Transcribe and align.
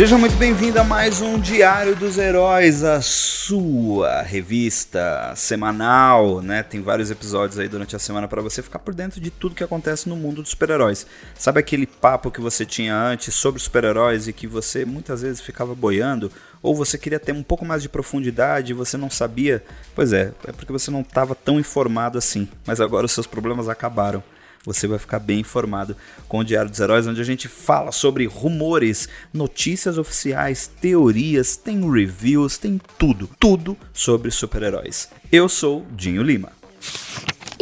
Seja 0.00 0.16
muito 0.16 0.36
bem-vindo 0.36 0.80
a 0.80 0.82
mais 0.82 1.20
um 1.20 1.38
Diário 1.38 1.94
dos 1.94 2.16
Heróis, 2.16 2.82
a 2.82 3.02
sua 3.02 4.22
revista 4.22 5.34
semanal, 5.36 6.40
né? 6.40 6.62
Tem 6.62 6.80
vários 6.80 7.10
episódios 7.10 7.58
aí 7.58 7.68
durante 7.68 7.94
a 7.94 7.98
semana 7.98 8.26
para 8.26 8.40
você 8.40 8.62
ficar 8.62 8.78
por 8.78 8.94
dentro 8.94 9.20
de 9.20 9.30
tudo 9.30 9.54
que 9.54 9.62
acontece 9.62 10.08
no 10.08 10.16
mundo 10.16 10.40
dos 10.40 10.52
super-heróis. 10.52 11.06
Sabe 11.34 11.60
aquele 11.60 11.86
papo 11.86 12.30
que 12.30 12.40
você 12.40 12.64
tinha 12.64 12.96
antes 12.96 13.34
sobre 13.34 13.60
super-heróis 13.60 14.26
e 14.26 14.32
que 14.32 14.46
você 14.46 14.86
muitas 14.86 15.20
vezes 15.20 15.42
ficava 15.42 15.74
boiando? 15.74 16.32
Ou 16.62 16.74
você 16.74 16.96
queria 16.96 17.20
ter 17.20 17.32
um 17.32 17.42
pouco 17.42 17.66
mais 17.66 17.82
de 17.82 17.88
profundidade 17.90 18.72
e 18.72 18.74
você 18.74 18.96
não 18.96 19.10
sabia? 19.10 19.62
Pois 19.94 20.14
é, 20.14 20.32
é 20.48 20.52
porque 20.52 20.72
você 20.72 20.90
não 20.90 21.02
estava 21.02 21.34
tão 21.34 21.60
informado 21.60 22.16
assim. 22.16 22.48
Mas 22.66 22.80
agora 22.80 23.04
os 23.04 23.12
seus 23.12 23.26
problemas 23.26 23.68
acabaram 23.68 24.22
você 24.64 24.86
vai 24.86 24.98
ficar 24.98 25.18
bem 25.18 25.40
informado 25.40 25.96
com 26.28 26.38
o 26.38 26.44
Diário 26.44 26.70
dos 26.70 26.80
Heróis, 26.80 27.06
onde 27.06 27.20
a 27.20 27.24
gente 27.24 27.48
fala 27.48 27.92
sobre 27.92 28.26
rumores, 28.26 29.08
notícias 29.32 29.98
oficiais, 29.98 30.70
teorias, 30.80 31.56
tem 31.56 31.90
reviews, 31.90 32.58
tem 32.58 32.80
tudo, 32.98 33.28
tudo 33.38 33.76
sobre 33.92 34.30
super-heróis. 34.30 35.08
Eu 35.32 35.48
sou 35.48 35.86
Dinho 35.92 36.22
Lima. 36.22 36.52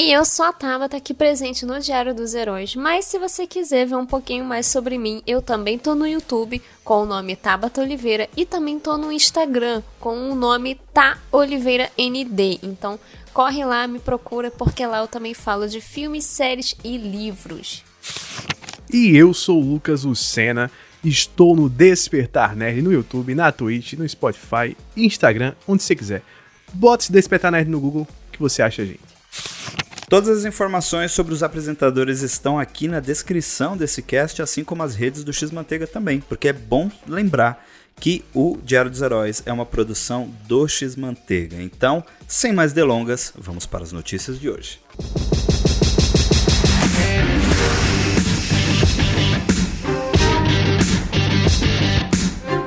E 0.00 0.12
eu 0.12 0.24
sou 0.24 0.46
a 0.46 0.52
Tabata 0.52 0.96
aqui 0.96 1.12
presente 1.12 1.66
no 1.66 1.80
Diário 1.80 2.14
dos 2.14 2.32
Heróis. 2.32 2.76
Mas 2.76 3.04
se 3.06 3.18
você 3.18 3.48
quiser 3.48 3.84
ver 3.84 3.96
um 3.96 4.06
pouquinho 4.06 4.44
mais 4.44 4.64
sobre 4.68 4.96
mim, 4.96 5.20
eu 5.26 5.42
também 5.42 5.76
tô 5.76 5.92
no 5.96 6.06
YouTube 6.06 6.62
com 6.84 7.02
o 7.02 7.04
nome 7.04 7.34
Tabata 7.34 7.80
Oliveira 7.80 8.28
e 8.36 8.46
também 8.46 8.78
tô 8.78 8.96
no 8.96 9.10
Instagram 9.10 9.82
com 9.98 10.30
o 10.30 10.36
nome 10.36 10.76
Ta 10.94 11.18
Oliveira 11.32 11.90
ND. 11.98 12.60
Então 12.62 12.96
corre 13.34 13.64
lá, 13.64 13.88
me 13.88 13.98
procura 13.98 14.52
porque 14.52 14.86
lá 14.86 15.00
eu 15.00 15.08
também 15.08 15.34
falo 15.34 15.66
de 15.66 15.80
filmes, 15.80 16.24
séries 16.24 16.76
e 16.84 16.96
livros. 16.96 17.82
E 18.92 19.16
eu 19.16 19.34
sou 19.34 19.60
o 19.60 19.72
Lucas 19.72 20.04
Lucena. 20.04 20.70
Estou 21.02 21.56
no 21.56 21.68
Despertar 21.68 22.54
Nerd 22.54 22.82
no 22.82 22.92
YouTube, 22.92 23.34
na 23.34 23.50
Twitch, 23.50 23.94
no 23.94 24.08
Spotify, 24.08 24.76
Instagram, 24.96 25.54
onde 25.66 25.82
você 25.82 25.96
quiser. 25.96 26.22
Bota 26.72 27.12
Despertar 27.12 27.50
Nerd 27.50 27.68
no 27.68 27.80
Google 27.80 28.06
que 28.30 28.38
você 28.38 28.62
acha 28.62 28.86
gente. 28.86 29.17
Todas 30.08 30.38
as 30.38 30.46
informações 30.46 31.12
sobre 31.12 31.34
os 31.34 31.42
apresentadores 31.42 32.22
estão 32.22 32.58
aqui 32.58 32.88
na 32.88 32.98
descrição 32.98 33.76
desse 33.76 34.00
cast, 34.00 34.40
assim 34.40 34.64
como 34.64 34.82
as 34.82 34.94
redes 34.94 35.22
do 35.22 35.34
X 35.34 35.50
Manteiga 35.50 35.86
também, 35.86 36.18
porque 36.18 36.48
é 36.48 36.52
bom 36.54 36.90
lembrar 37.06 37.62
que 38.00 38.24
o 38.32 38.56
Diário 38.64 38.90
dos 38.90 39.02
Heróis 39.02 39.42
é 39.44 39.52
uma 39.52 39.66
produção 39.66 40.30
do 40.46 40.66
X 40.66 40.96
Manteiga. 40.96 41.60
Então, 41.60 42.02
sem 42.26 42.54
mais 42.54 42.72
delongas, 42.72 43.34
vamos 43.36 43.66
para 43.66 43.84
as 43.84 43.92
notícias 43.92 44.40
de 44.40 44.48
hoje. 44.48 44.80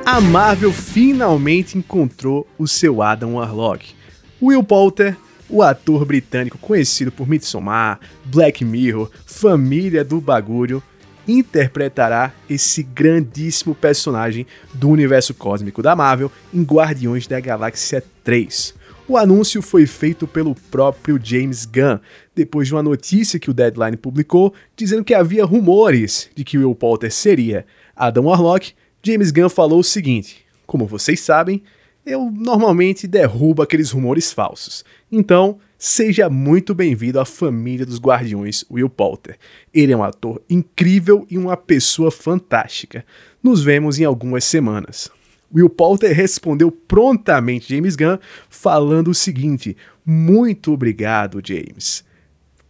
A 0.06 0.20
Marvel 0.20 0.72
finalmente 0.72 1.76
encontrou 1.76 2.46
o 2.56 2.68
seu 2.68 3.02
Adam 3.02 3.34
Warlock. 3.34 3.96
Will 4.40 4.62
Poulter 4.62 5.16
o 5.52 5.62
ator 5.62 6.06
britânico 6.06 6.56
conhecido 6.56 7.12
por 7.12 7.28
Midsommar, 7.28 8.00
Black 8.24 8.64
Mirror, 8.64 9.10
Família 9.26 10.02
do 10.02 10.18
Bagulho, 10.18 10.82
interpretará 11.28 12.32
esse 12.48 12.82
grandíssimo 12.82 13.74
personagem 13.74 14.46
do 14.72 14.88
universo 14.88 15.34
cósmico 15.34 15.82
da 15.82 15.94
Marvel 15.94 16.32
em 16.52 16.62
Guardiões 16.62 17.26
da 17.26 17.38
Galáxia 17.38 18.02
3. 18.24 18.74
O 19.06 19.18
anúncio 19.18 19.60
foi 19.60 19.86
feito 19.86 20.26
pelo 20.26 20.54
próprio 20.70 21.20
James 21.22 21.66
Gunn, 21.66 21.98
depois 22.34 22.66
de 22.66 22.74
uma 22.74 22.82
notícia 22.82 23.38
que 23.38 23.50
o 23.50 23.54
Deadline 23.54 23.98
publicou 23.98 24.54
dizendo 24.74 25.04
que 25.04 25.12
havia 25.12 25.44
rumores 25.44 26.30
de 26.34 26.44
que 26.44 26.56
Will 26.56 26.74
Poulter 26.74 27.12
seria 27.12 27.66
Adam 27.94 28.24
Warlock. 28.24 28.72
James 29.02 29.30
Gunn 29.30 29.50
falou 29.50 29.80
o 29.80 29.84
seguinte: 29.84 30.46
Como 30.66 30.86
vocês 30.86 31.20
sabem, 31.20 31.62
eu 32.04 32.30
normalmente 32.30 33.06
derrubo 33.06 33.62
aqueles 33.62 33.90
rumores 33.90 34.32
falsos. 34.32 34.84
Então, 35.10 35.58
seja 35.78 36.28
muito 36.28 36.74
bem-vindo 36.74 37.20
à 37.20 37.24
família 37.24 37.86
dos 37.86 38.00
Guardiões 38.00 38.64
Will 38.70 38.90
Poulter. 38.90 39.38
Ele 39.72 39.92
é 39.92 39.96
um 39.96 40.02
ator 40.02 40.42
incrível 40.50 41.26
e 41.30 41.38
uma 41.38 41.56
pessoa 41.56 42.10
fantástica. 42.10 43.04
Nos 43.42 43.62
vemos 43.62 43.98
em 44.00 44.04
algumas 44.04 44.44
semanas. 44.44 45.10
Will 45.54 45.70
Poulter 45.70 46.14
respondeu 46.14 46.70
prontamente 46.72 47.74
James 47.74 47.94
Gunn, 47.94 48.18
falando 48.48 49.08
o 49.08 49.14
seguinte: 49.14 49.76
Muito 50.04 50.72
obrigado, 50.72 51.40
James. 51.44 52.04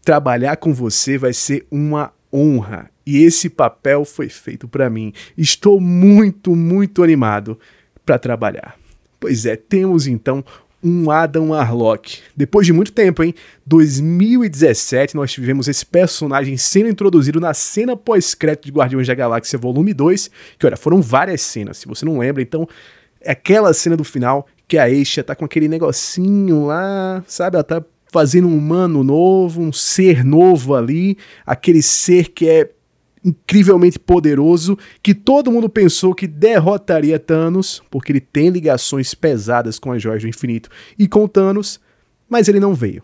Trabalhar 0.04 0.56
com 0.56 0.74
você 0.74 1.16
vai 1.16 1.32
ser 1.32 1.64
uma 1.70 2.12
honra 2.32 2.90
e 3.06 3.18
esse 3.18 3.48
papel 3.48 4.04
foi 4.04 4.28
feito 4.28 4.66
para 4.66 4.90
mim. 4.90 5.12
Estou 5.38 5.80
muito, 5.80 6.56
muito 6.56 7.02
animado 7.02 7.58
para 8.04 8.18
trabalhar. 8.18 8.81
Pois 9.22 9.46
é, 9.46 9.54
temos 9.54 10.08
então 10.08 10.44
um 10.82 11.08
Adam 11.08 11.50
Warlock. 11.50 12.18
Depois 12.36 12.66
de 12.66 12.72
muito 12.72 12.90
tempo, 12.90 13.22
em 13.22 13.32
2017, 13.64 15.14
nós 15.14 15.30
tivemos 15.30 15.68
esse 15.68 15.86
personagem 15.86 16.56
sendo 16.56 16.88
introduzido 16.88 17.38
na 17.38 17.54
cena 17.54 17.96
pós-crédito 17.96 18.64
de 18.64 18.72
Guardiões 18.72 19.06
da 19.06 19.14
Galáxia 19.14 19.56
Volume 19.56 19.94
2, 19.94 20.28
que 20.58 20.66
olha, 20.66 20.76
foram 20.76 21.00
várias 21.00 21.40
cenas, 21.40 21.78
se 21.78 21.86
você 21.86 22.04
não 22.04 22.18
lembra, 22.18 22.42
então 22.42 22.68
é 23.20 23.30
aquela 23.30 23.72
cena 23.72 23.96
do 23.96 24.02
final 24.02 24.44
que 24.66 24.76
a 24.76 24.82
Aisha 24.82 25.22
tá 25.22 25.36
com 25.36 25.44
aquele 25.44 25.68
negocinho 25.68 26.66
lá, 26.66 27.22
sabe? 27.28 27.54
Ela 27.54 27.62
tá 27.62 27.84
fazendo 28.10 28.48
um 28.48 28.58
humano 28.58 29.04
novo, 29.04 29.62
um 29.62 29.72
ser 29.72 30.24
novo 30.24 30.74
ali, 30.74 31.16
aquele 31.46 31.80
ser 31.80 32.30
que 32.30 32.48
é 32.48 32.68
incrivelmente 33.24 33.98
poderoso 33.98 34.78
que 35.02 35.14
todo 35.14 35.50
mundo 35.50 35.68
pensou 35.68 36.14
que 36.14 36.26
derrotaria 36.26 37.18
Thanos, 37.18 37.82
porque 37.90 38.12
ele 38.12 38.20
tem 38.20 38.48
ligações 38.48 39.14
pesadas 39.14 39.78
com 39.78 39.92
as 39.92 40.02
Joias 40.02 40.22
do 40.22 40.28
Infinito 40.28 40.68
e 40.98 41.06
com 41.06 41.28
Thanos, 41.28 41.80
mas 42.28 42.48
ele 42.48 42.60
não 42.60 42.74
veio. 42.74 43.02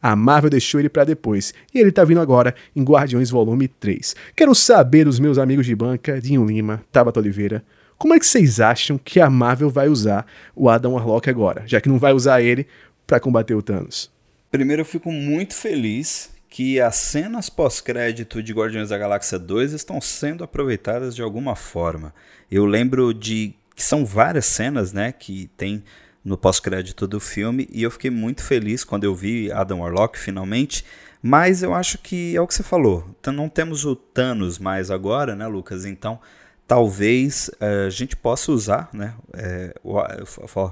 A 0.00 0.16
Marvel 0.16 0.50
deixou 0.50 0.80
ele 0.80 0.88
para 0.88 1.04
depois, 1.04 1.54
e 1.72 1.78
ele 1.78 1.92
tá 1.92 2.02
vindo 2.02 2.20
agora 2.20 2.54
em 2.74 2.82
Guardiões 2.82 3.30
Volume 3.30 3.68
3. 3.68 4.16
Quero 4.34 4.52
saber 4.52 5.04
dos 5.04 5.20
meus 5.20 5.38
amigos 5.38 5.64
de 5.64 5.76
banca, 5.76 6.20
Dinho 6.20 6.44
Lima, 6.44 6.82
Tabata 6.90 7.20
Oliveira, 7.20 7.64
como 7.96 8.14
é 8.14 8.18
que 8.18 8.26
vocês 8.26 8.58
acham 8.58 8.98
que 8.98 9.20
a 9.20 9.30
Marvel 9.30 9.70
vai 9.70 9.88
usar 9.88 10.26
o 10.56 10.68
Adam 10.68 10.94
Warlock 10.94 11.30
agora, 11.30 11.62
já 11.66 11.80
que 11.80 11.88
não 11.88 12.00
vai 12.00 12.12
usar 12.12 12.42
ele 12.42 12.66
para 13.06 13.20
combater 13.20 13.54
o 13.54 13.62
Thanos? 13.62 14.10
Primeiro 14.50 14.82
eu 14.82 14.86
fico 14.86 15.12
muito 15.12 15.54
feliz 15.54 16.30
que 16.52 16.78
as 16.78 16.96
cenas 16.96 17.48
pós-crédito 17.48 18.42
de 18.42 18.52
Guardiões 18.52 18.90
da 18.90 18.98
Galáxia 18.98 19.38
2 19.38 19.72
estão 19.72 20.02
sendo 20.02 20.44
aproveitadas 20.44 21.16
de 21.16 21.22
alguma 21.22 21.56
forma. 21.56 22.14
Eu 22.50 22.66
lembro 22.66 23.14
de 23.14 23.54
que 23.74 23.82
são 23.82 24.04
várias 24.04 24.44
cenas, 24.44 24.92
né, 24.92 25.12
que 25.12 25.50
tem 25.56 25.82
no 26.22 26.36
pós-crédito 26.36 27.06
do 27.06 27.18
filme 27.18 27.66
e 27.72 27.82
eu 27.82 27.90
fiquei 27.90 28.10
muito 28.10 28.42
feliz 28.42 28.84
quando 28.84 29.04
eu 29.04 29.14
vi 29.14 29.50
Adam 29.50 29.80
Warlock 29.80 30.18
finalmente. 30.18 30.84
Mas 31.22 31.62
eu 31.62 31.72
acho 31.72 31.96
que 31.96 32.36
é 32.36 32.40
o 32.42 32.46
que 32.46 32.52
você 32.52 32.62
falou. 32.62 33.08
Então, 33.18 33.32
não 33.32 33.48
temos 33.48 33.86
o 33.86 33.96
Thanos 33.96 34.58
mais 34.58 34.90
agora, 34.90 35.34
né, 35.34 35.46
Lucas? 35.46 35.86
Então 35.86 36.20
talvez 36.66 37.48
uh, 37.60 37.86
a 37.86 37.90
gente 37.90 38.16
possa 38.16 38.52
usar, 38.52 38.88
né? 38.92 39.14
É, 39.34 39.74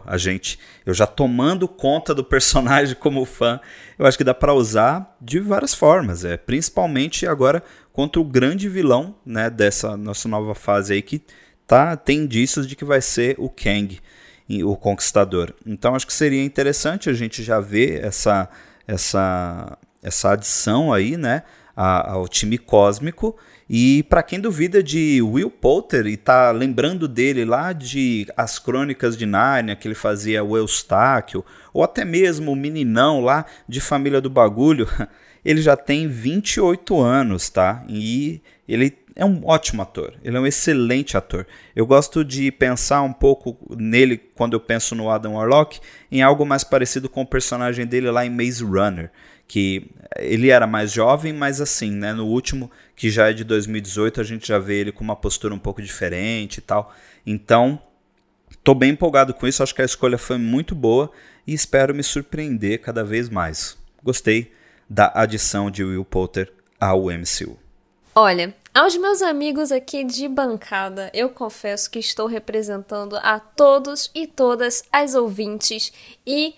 a 0.07 0.17
gente, 0.17 0.59
eu 0.87 0.95
já 0.95 1.07
tomando 1.07 1.69
conta 1.69 2.15
do 2.15 2.25
personagem 2.25 2.95
como 2.99 3.25
fã, 3.25 3.61
eu 3.99 4.07
acho 4.07 4.17
que 4.17 4.25
dá 4.25 4.33
para 4.35 4.55
usar 4.55 5.17
de 5.21 5.41
várias 5.41 5.75
formas, 5.75 6.25
é, 6.25 6.37
principalmente 6.37 7.27
agora 7.27 7.63
contra 7.93 8.21
o 8.21 8.25
grande 8.25 8.69
vilão, 8.69 9.15
né? 9.27 9.51
Dessa 9.51 9.97
nossa 9.97 10.29
nova 10.29 10.55
fase 10.55 10.95
aí 10.95 11.03
que 11.03 11.23
tá 11.67 11.97
tem 11.97 12.21
indícios 12.21 12.67
de 12.67 12.75
que 12.75 12.85
vai 12.85 13.01
ser 13.01 13.37
o 13.39 13.49
Kang, 13.49 14.01
o 14.65 14.77
Conquistador. 14.77 15.55
Então 15.67 15.95
acho 15.95 16.07
que 16.07 16.13
seria 16.13 16.43
interessante 16.43 17.11
a 17.11 17.13
gente 17.13 17.43
já 17.43 17.61
ver 17.61 18.05
essa 18.05 18.49
essa 18.87 19.79
essa 20.03 20.33
adição 20.33 20.93
aí, 20.93 21.17
né? 21.17 21.43
ao 21.81 22.29
time 22.29 22.59
cósmico 22.59 23.37
e 23.73 24.03
para 24.03 24.25
quem 24.25 24.41
duvida 24.41 24.83
de 24.83 25.23
Will 25.23 25.49
Poulter 25.49 26.05
e 26.09 26.17
tá 26.17 26.51
lembrando 26.51 27.07
dele 27.07 27.45
lá 27.45 27.73
de 27.73 28.27
As 28.37 28.59
Crônicas 28.59 29.17
de 29.17 29.25
Nárnia, 29.25 29.77
que 29.77 29.87
ele 29.87 29.95
fazia 29.95 30.43
o 30.43 30.57
Eustáquio, 30.57 31.45
ou 31.73 31.85
até 31.85 32.05
mesmo 32.05 32.51
o 32.51 32.57
meninão 32.57 33.21
lá 33.21 33.47
de 33.69 33.81
Família 33.81 34.21
do 34.21 34.29
Bagulho, 34.29 34.89
ele 35.45 35.63
já 35.63 35.77
tem 35.77 36.09
28 36.09 37.01
anos, 37.01 37.49
tá? 37.49 37.85
E 37.89 38.43
ele 38.67 38.99
é 39.15 39.25
um 39.25 39.47
ótimo 39.47 39.83
ator, 39.83 40.15
ele 40.25 40.37
é 40.37 40.41
um 40.41 40.47
excelente 40.49 41.17
ator. 41.17 41.47
Eu 41.77 41.87
gosto 41.87 42.25
de 42.25 42.51
pensar 42.51 43.03
um 43.03 43.13
pouco 43.13 43.57
nele 43.79 44.19
quando 44.35 44.55
eu 44.55 44.61
penso 44.61 44.97
no 44.97 45.09
Adam 45.09 45.35
Warlock, 45.35 45.79
em 46.11 46.23
algo 46.23 46.45
mais 46.45 46.65
parecido 46.65 47.09
com 47.09 47.23
o 47.23 47.27
personagem 47.27 47.87
dele 47.87 48.11
lá 48.11 48.27
em 48.27 48.31
Maze 48.31 48.65
Runner 48.65 49.13
que 49.51 49.91
ele 50.17 50.49
era 50.49 50.65
mais 50.65 50.93
jovem, 50.93 51.33
mas 51.33 51.61
assim, 51.61 51.91
né, 51.91 52.13
no 52.13 52.25
último, 52.25 52.71
que 53.01 53.09
já 53.09 53.31
é 53.31 53.33
de 53.33 53.45
2018, 53.45 54.21
a 54.21 54.25
gente 54.25 54.47
já 54.47 54.59
vê 54.59 54.79
ele 54.79 54.93
com 54.93 55.03
uma 55.03 55.17
postura 55.17 55.55
um 55.55 55.59
pouco 55.59 55.81
diferente 55.81 56.59
e 56.59 56.61
tal. 56.61 56.95
Então, 57.25 57.81
tô 58.63 58.75
bem 58.75 58.91
empolgado 58.91 59.33
com 59.33 59.47
isso, 59.47 59.63
acho 59.63 59.75
que 59.75 59.81
a 59.81 59.87
escolha 59.87 60.19
foi 60.19 60.37
muito 60.37 60.75
boa 60.75 61.11
e 61.47 61.55
espero 61.55 61.95
me 61.95 62.03
surpreender 62.03 62.79
cada 62.83 63.03
vez 63.03 63.31
mais. 63.31 63.79
Gostei 64.05 64.53
da 64.87 65.11
adição 65.15 65.71
de 65.71 65.83
Will 65.83 66.05
Potter 66.05 66.53
ao 66.79 67.07
MCU. 67.07 67.59
Olha, 68.15 68.55
Aos 68.73 68.97
meus 68.97 69.21
amigos 69.21 69.73
aqui 69.73 70.05
de 70.05 70.29
bancada, 70.29 71.11
eu 71.13 71.31
confesso 71.31 71.91
que 71.91 71.99
estou 71.99 72.29
representando 72.29 73.17
a 73.17 73.41
todos 73.41 74.11
e 74.15 74.29
todas 74.29 74.85
as 74.93 75.17
ouvintes 75.17 75.93
e 76.25 76.55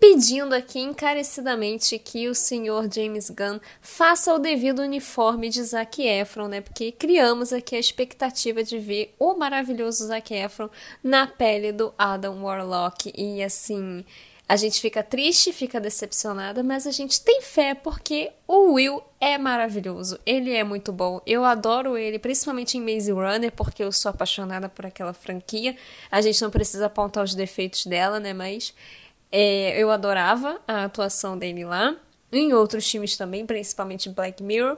pedindo 0.00 0.54
aqui 0.54 0.78
encarecidamente 0.78 1.98
que 1.98 2.28
o 2.28 2.34
senhor 2.34 2.88
James 2.92 3.30
Gunn 3.30 3.58
faça 3.80 4.32
o 4.32 4.38
devido 4.38 4.80
uniforme 4.80 5.48
de 5.48 5.62
Zac 5.62 6.00
Efron, 6.02 6.48
né? 6.48 6.60
Porque 6.60 6.92
criamos 6.92 7.52
aqui 7.52 7.74
a 7.74 7.80
expectativa 7.80 8.62
de 8.62 8.78
ver 8.78 9.14
o 9.18 9.34
maravilhoso 9.34 10.06
Zac 10.06 10.32
Efron 10.32 10.70
na 11.02 11.26
pele 11.26 11.72
do 11.72 11.92
Adam 11.98 12.42
Warlock 12.44 13.12
e 13.16 13.42
assim, 13.42 14.04
a 14.48 14.56
gente 14.56 14.80
fica 14.80 15.02
triste, 15.02 15.52
fica 15.52 15.78
decepcionada, 15.78 16.62
mas 16.62 16.86
a 16.86 16.90
gente 16.90 17.20
tem 17.20 17.42
fé 17.42 17.74
porque 17.74 18.32
o 18.46 18.72
Will 18.72 19.02
é 19.20 19.36
maravilhoso. 19.36 20.18
Ele 20.24 20.54
é 20.54 20.64
muito 20.64 20.90
bom. 20.90 21.20
Eu 21.26 21.44
adoro 21.44 21.98
ele, 21.98 22.18
principalmente 22.18 22.78
em 22.78 22.80
Maze 22.80 23.12
Runner, 23.12 23.52
porque 23.52 23.84
eu 23.84 23.92
sou 23.92 24.08
apaixonada 24.08 24.66
por 24.66 24.86
aquela 24.86 25.12
franquia. 25.12 25.76
A 26.10 26.22
gente 26.22 26.40
não 26.40 26.50
precisa 26.50 26.86
apontar 26.86 27.24
os 27.24 27.34
defeitos 27.34 27.84
dela, 27.84 28.18
né? 28.18 28.32
Mas 28.32 28.72
é, 29.30 29.80
eu 29.80 29.90
adorava 29.90 30.60
a 30.66 30.84
atuação 30.84 31.38
dele 31.38 31.64
lá. 31.64 31.96
Em 32.30 32.52
outros 32.52 32.90
filmes 32.90 33.16
também, 33.16 33.46
principalmente 33.46 34.10
Black 34.10 34.42
Mirror. 34.42 34.76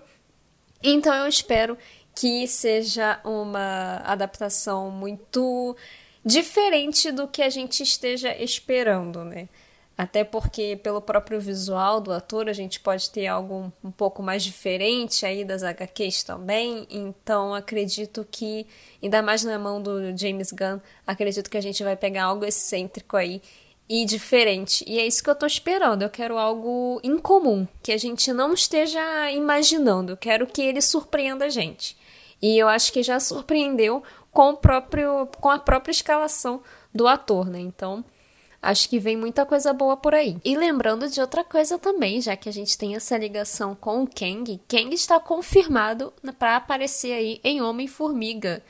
Então 0.82 1.12
eu 1.14 1.26
espero 1.26 1.76
que 2.14 2.46
seja 2.46 3.20
uma 3.24 4.02
adaptação 4.04 4.90
muito 4.90 5.76
diferente 6.24 7.10
do 7.10 7.26
que 7.26 7.42
a 7.42 7.50
gente 7.50 7.82
esteja 7.82 8.36
esperando, 8.36 9.24
né? 9.24 9.48
Até 9.96 10.24
porque, 10.24 10.76
pelo 10.76 11.02
próprio 11.02 11.38
visual 11.38 12.00
do 12.00 12.10
ator, 12.10 12.48
a 12.48 12.54
gente 12.54 12.80
pode 12.80 13.10
ter 13.10 13.26
algo 13.26 13.70
um 13.84 13.90
pouco 13.90 14.22
mais 14.22 14.42
diferente 14.42 15.26
aí 15.26 15.44
das 15.44 15.62
HQs 15.62 16.24
também. 16.24 16.86
Então, 16.88 17.54
acredito 17.54 18.26
que, 18.30 18.66
ainda 19.02 19.20
mais 19.20 19.44
na 19.44 19.58
mão 19.58 19.82
do 19.82 20.16
James 20.16 20.52
Gunn, 20.52 20.80
acredito 21.06 21.50
que 21.50 21.58
a 21.58 21.60
gente 21.60 21.84
vai 21.84 21.96
pegar 21.96 22.24
algo 22.24 22.46
excêntrico 22.46 23.14
aí 23.14 23.42
e 23.90 24.04
diferente. 24.04 24.84
E 24.86 25.00
é 25.00 25.06
isso 25.06 25.20
que 25.20 25.28
eu 25.28 25.34
tô 25.34 25.44
esperando. 25.44 26.02
Eu 26.02 26.08
quero 26.08 26.38
algo 26.38 27.00
incomum, 27.02 27.66
que 27.82 27.90
a 27.90 27.98
gente 27.98 28.32
não 28.32 28.54
esteja 28.54 29.32
imaginando. 29.32 30.12
Eu 30.12 30.16
quero 30.16 30.46
que 30.46 30.62
ele 30.62 30.80
surpreenda 30.80 31.46
a 31.46 31.48
gente. 31.48 31.98
E 32.40 32.56
eu 32.56 32.68
acho 32.68 32.92
que 32.92 33.02
já 33.02 33.18
surpreendeu 33.18 34.00
com, 34.30 34.50
o 34.50 34.56
próprio, 34.56 35.26
com 35.40 35.50
a 35.50 35.58
própria 35.58 35.90
escalação 35.90 36.62
do 36.94 37.08
ator, 37.08 37.50
né? 37.50 37.58
Então, 37.58 38.04
acho 38.62 38.88
que 38.88 39.00
vem 39.00 39.16
muita 39.16 39.44
coisa 39.44 39.72
boa 39.72 39.96
por 39.96 40.14
aí. 40.14 40.36
E 40.44 40.56
lembrando 40.56 41.08
de 41.08 41.20
outra 41.20 41.42
coisa 41.42 41.76
também, 41.76 42.20
já 42.20 42.36
que 42.36 42.48
a 42.48 42.52
gente 42.52 42.78
tem 42.78 42.94
essa 42.94 43.18
ligação 43.18 43.74
com 43.74 44.04
o 44.04 44.06
Kang, 44.06 44.60
Kang 44.68 44.94
está 44.94 45.18
confirmado 45.18 46.12
para 46.38 46.54
aparecer 46.54 47.12
aí 47.12 47.40
em 47.42 47.60
Homem-Formiga. 47.60 48.62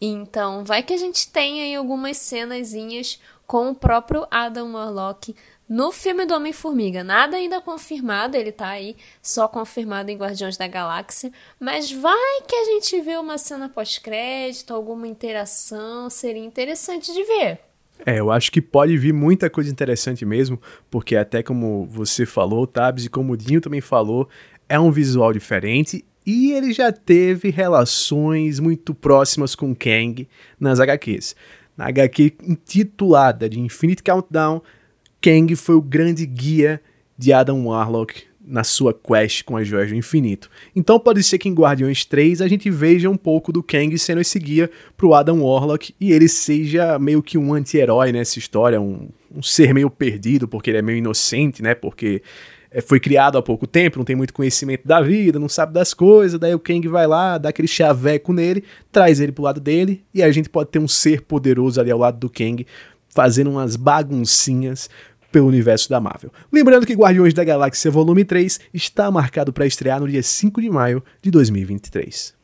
Então, 0.00 0.64
vai 0.64 0.82
que 0.82 0.92
a 0.92 0.98
gente 0.98 1.30
tem 1.30 1.62
aí 1.62 1.76
algumas 1.76 2.16
cenazinhas 2.16 3.20
com 3.54 3.70
o 3.70 3.74
próprio 3.74 4.26
Adam 4.32 4.72
Warlock 4.72 5.32
no 5.68 5.92
filme 5.92 6.26
do 6.26 6.34
Homem-Formiga. 6.34 7.04
Nada 7.04 7.36
ainda 7.36 7.60
confirmado, 7.60 8.36
ele 8.36 8.50
tá 8.50 8.66
aí 8.66 8.96
só 9.22 9.46
confirmado 9.46 10.10
em 10.10 10.16
Guardiões 10.16 10.56
da 10.56 10.66
Galáxia, 10.66 11.30
mas 11.60 11.92
vai 11.92 12.42
que 12.48 12.56
a 12.56 12.64
gente 12.64 13.00
vê 13.00 13.16
uma 13.16 13.38
cena 13.38 13.68
pós-crédito, 13.68 14.74
alguma 14.74 15.06
interação, 15.06 16.10
seria 16.10 16.44
interessante 16.44 17.12
de 17.12 17.22
ver. 17.22 17.60
É, 18.04 18.18
eu 18.18 18.32
acho 18.32 18.50
que 18.50 18.60
pode 18.60 18.98
vir 18.98 19.12
muita 19.12 19.48
coisa 19.48 19.70
interessante 19.70 20.26
mesmo, 20.26 20.60
porque 20.90 21.14
até 21.14 21.40
como 21.40 21.86
você 21.86 22.26
falou, 22.26 22.66
Tabs, 22.66 23.04
e 23.04 23.08
como 23.08 23.34
o 23.34 23.36
Dinho 23.36 23.60
também 23.60 23.80
falou, 23.80 24.28
é 24.68 24.80
um 24.80 24.90
visual 24.90 25.32
diferente 25.32 26.04
e 26.26 26.50
ele 26.50 26.72
já 26.72 26.90
teve 26.90 27.50
relações 27.50 28.58
muito 28.58 28.92
próximas 28.92 29.54
com 29.54 29.72
Kang 29.76 30.28
nas 30.58 30.80
HQs. 30.80 31.36
Na 31.76 31.86
HQ 31.86 32.34
intitulada 32.42 33.48
de 33.48 33.58
Infinite 33.58 34.02
Countdown, 34.02 34.62
Kang 35.20 35.54
foi 35.56 35.74
o 35.74 35.82
grande 35.82 36.26
guia 36.26 36.80
de 37.16 37.32
Adam 37.32 37.66
Warlock 37.66 38.24
na 38.46 38.62
sua 38.62 38.92
quest 38.92 39.42
com 39.42 39.56
as 39.56 39.66
joias 39.66 39.88
do 39.88 39.96
infinito. 39.96 40.50
Então 40.76 41.00
pode 41.00 41.22
ser 41.22 41.38
que 41.38 41.48
em 41.48 41.54
Guardiões 41.54 42.04
3 42.04 42.42
a 42.42 42.48
gente 42.48 42.70
veja 42.70 43.08
um 43.08 43.16
pouco 43.16 43.50
do 43.50 43.62
Kang 43.62 43.96
sendo 43.98 44.20
esse 44.20 44.38
guia 44.38 44.70
pro 44.96 45.14
Adam 45.14 45.42
Warlock 45.42 45.94
e 45.98 46.12
ele 46.12 46.28
seja 46.28 46.98
meio 46.98 47.22
que 47.22 47.38
um 47.38 47.54
anti-herói 47.54 48.12
nessa 48.12 48.38
história, 48.38 48.80
um, 48.80 49.08
um, 49.34 49.42
ser 49.42 49.72
meio 49.72 49.88
perdido, 49.88 50.46
porque 50.46 50.70
ele 50.70 50.78
é 50.78 50.82
meio 50.82 50.98
inocente, 50.98 51.62
né? 51.62 51.74
Porque 51.74 52.22
foi 52.82 52.98
criado 52.98 53.38
há 53.38 53.42
pouco 53.42 53.66
tempo, 53.66 53.98
não 53.98 54.04
tem 54.04 54.16
muito 54.16 54.32
conhecimento 54.32 54.86
da 54.86 55.00
vida, 55.00 55.38
não 55.38 55.48
sabe 55.48 55.72
das 55.72 55.94
coisas, 55.94 56.38
daí 56.38 56.54
o 56.54 56.58
Kang 56.58 56.86
vai 56.88 57.06
lá, 57.06 57.38
dá 57.38 57.50
aquele 57.50 57.68
chaveco 57.68 58.32
nele, 58.32 58.64
traz 58.90 59.20
ele 59.20 59.32
pro 59.32 59.44
lado 59.44 59.60
dele, 59.60 60.04
e 60.12 60.22
a 60.22 60.30
gente 60.32 60.48
pode 60.48 60.70
ter 60.70 60.78
um 60.78 60.88
ser 60.88 61.22
poderoso 61.22 61.80
ali 61.80 61.90
ao 61.90 61.98
lado 61.98 62.18
do 62.18 62.28
Kang, 62.28 62.66
fazendo 63.08 63.50
umas 63.50 63.76
baguncinhas 63.76 64.90
pelo 65.30 65.48
universo 65.48 65.90
da 65.90 66.00
Marvel. 66.00 66.32
Lembrando 66.52 66.86
que 66.86 66.94
Guardiões 66.94 67.34
da 67.34 67.42
Galáxia 67.42 67.90
Volume 67.90 68.24
3 68.24 68.60
está 68.72 69.10
marcado 69.10 69.52
para 69.52 69.66
estrear 69.66 70.00
no 70.00 70.08
dia 70.08 70.22
5 70.22 70.60
de 70.60 70.70
maio 70.70 71.02
de 71.20 71.30
2023. 71.30 72.34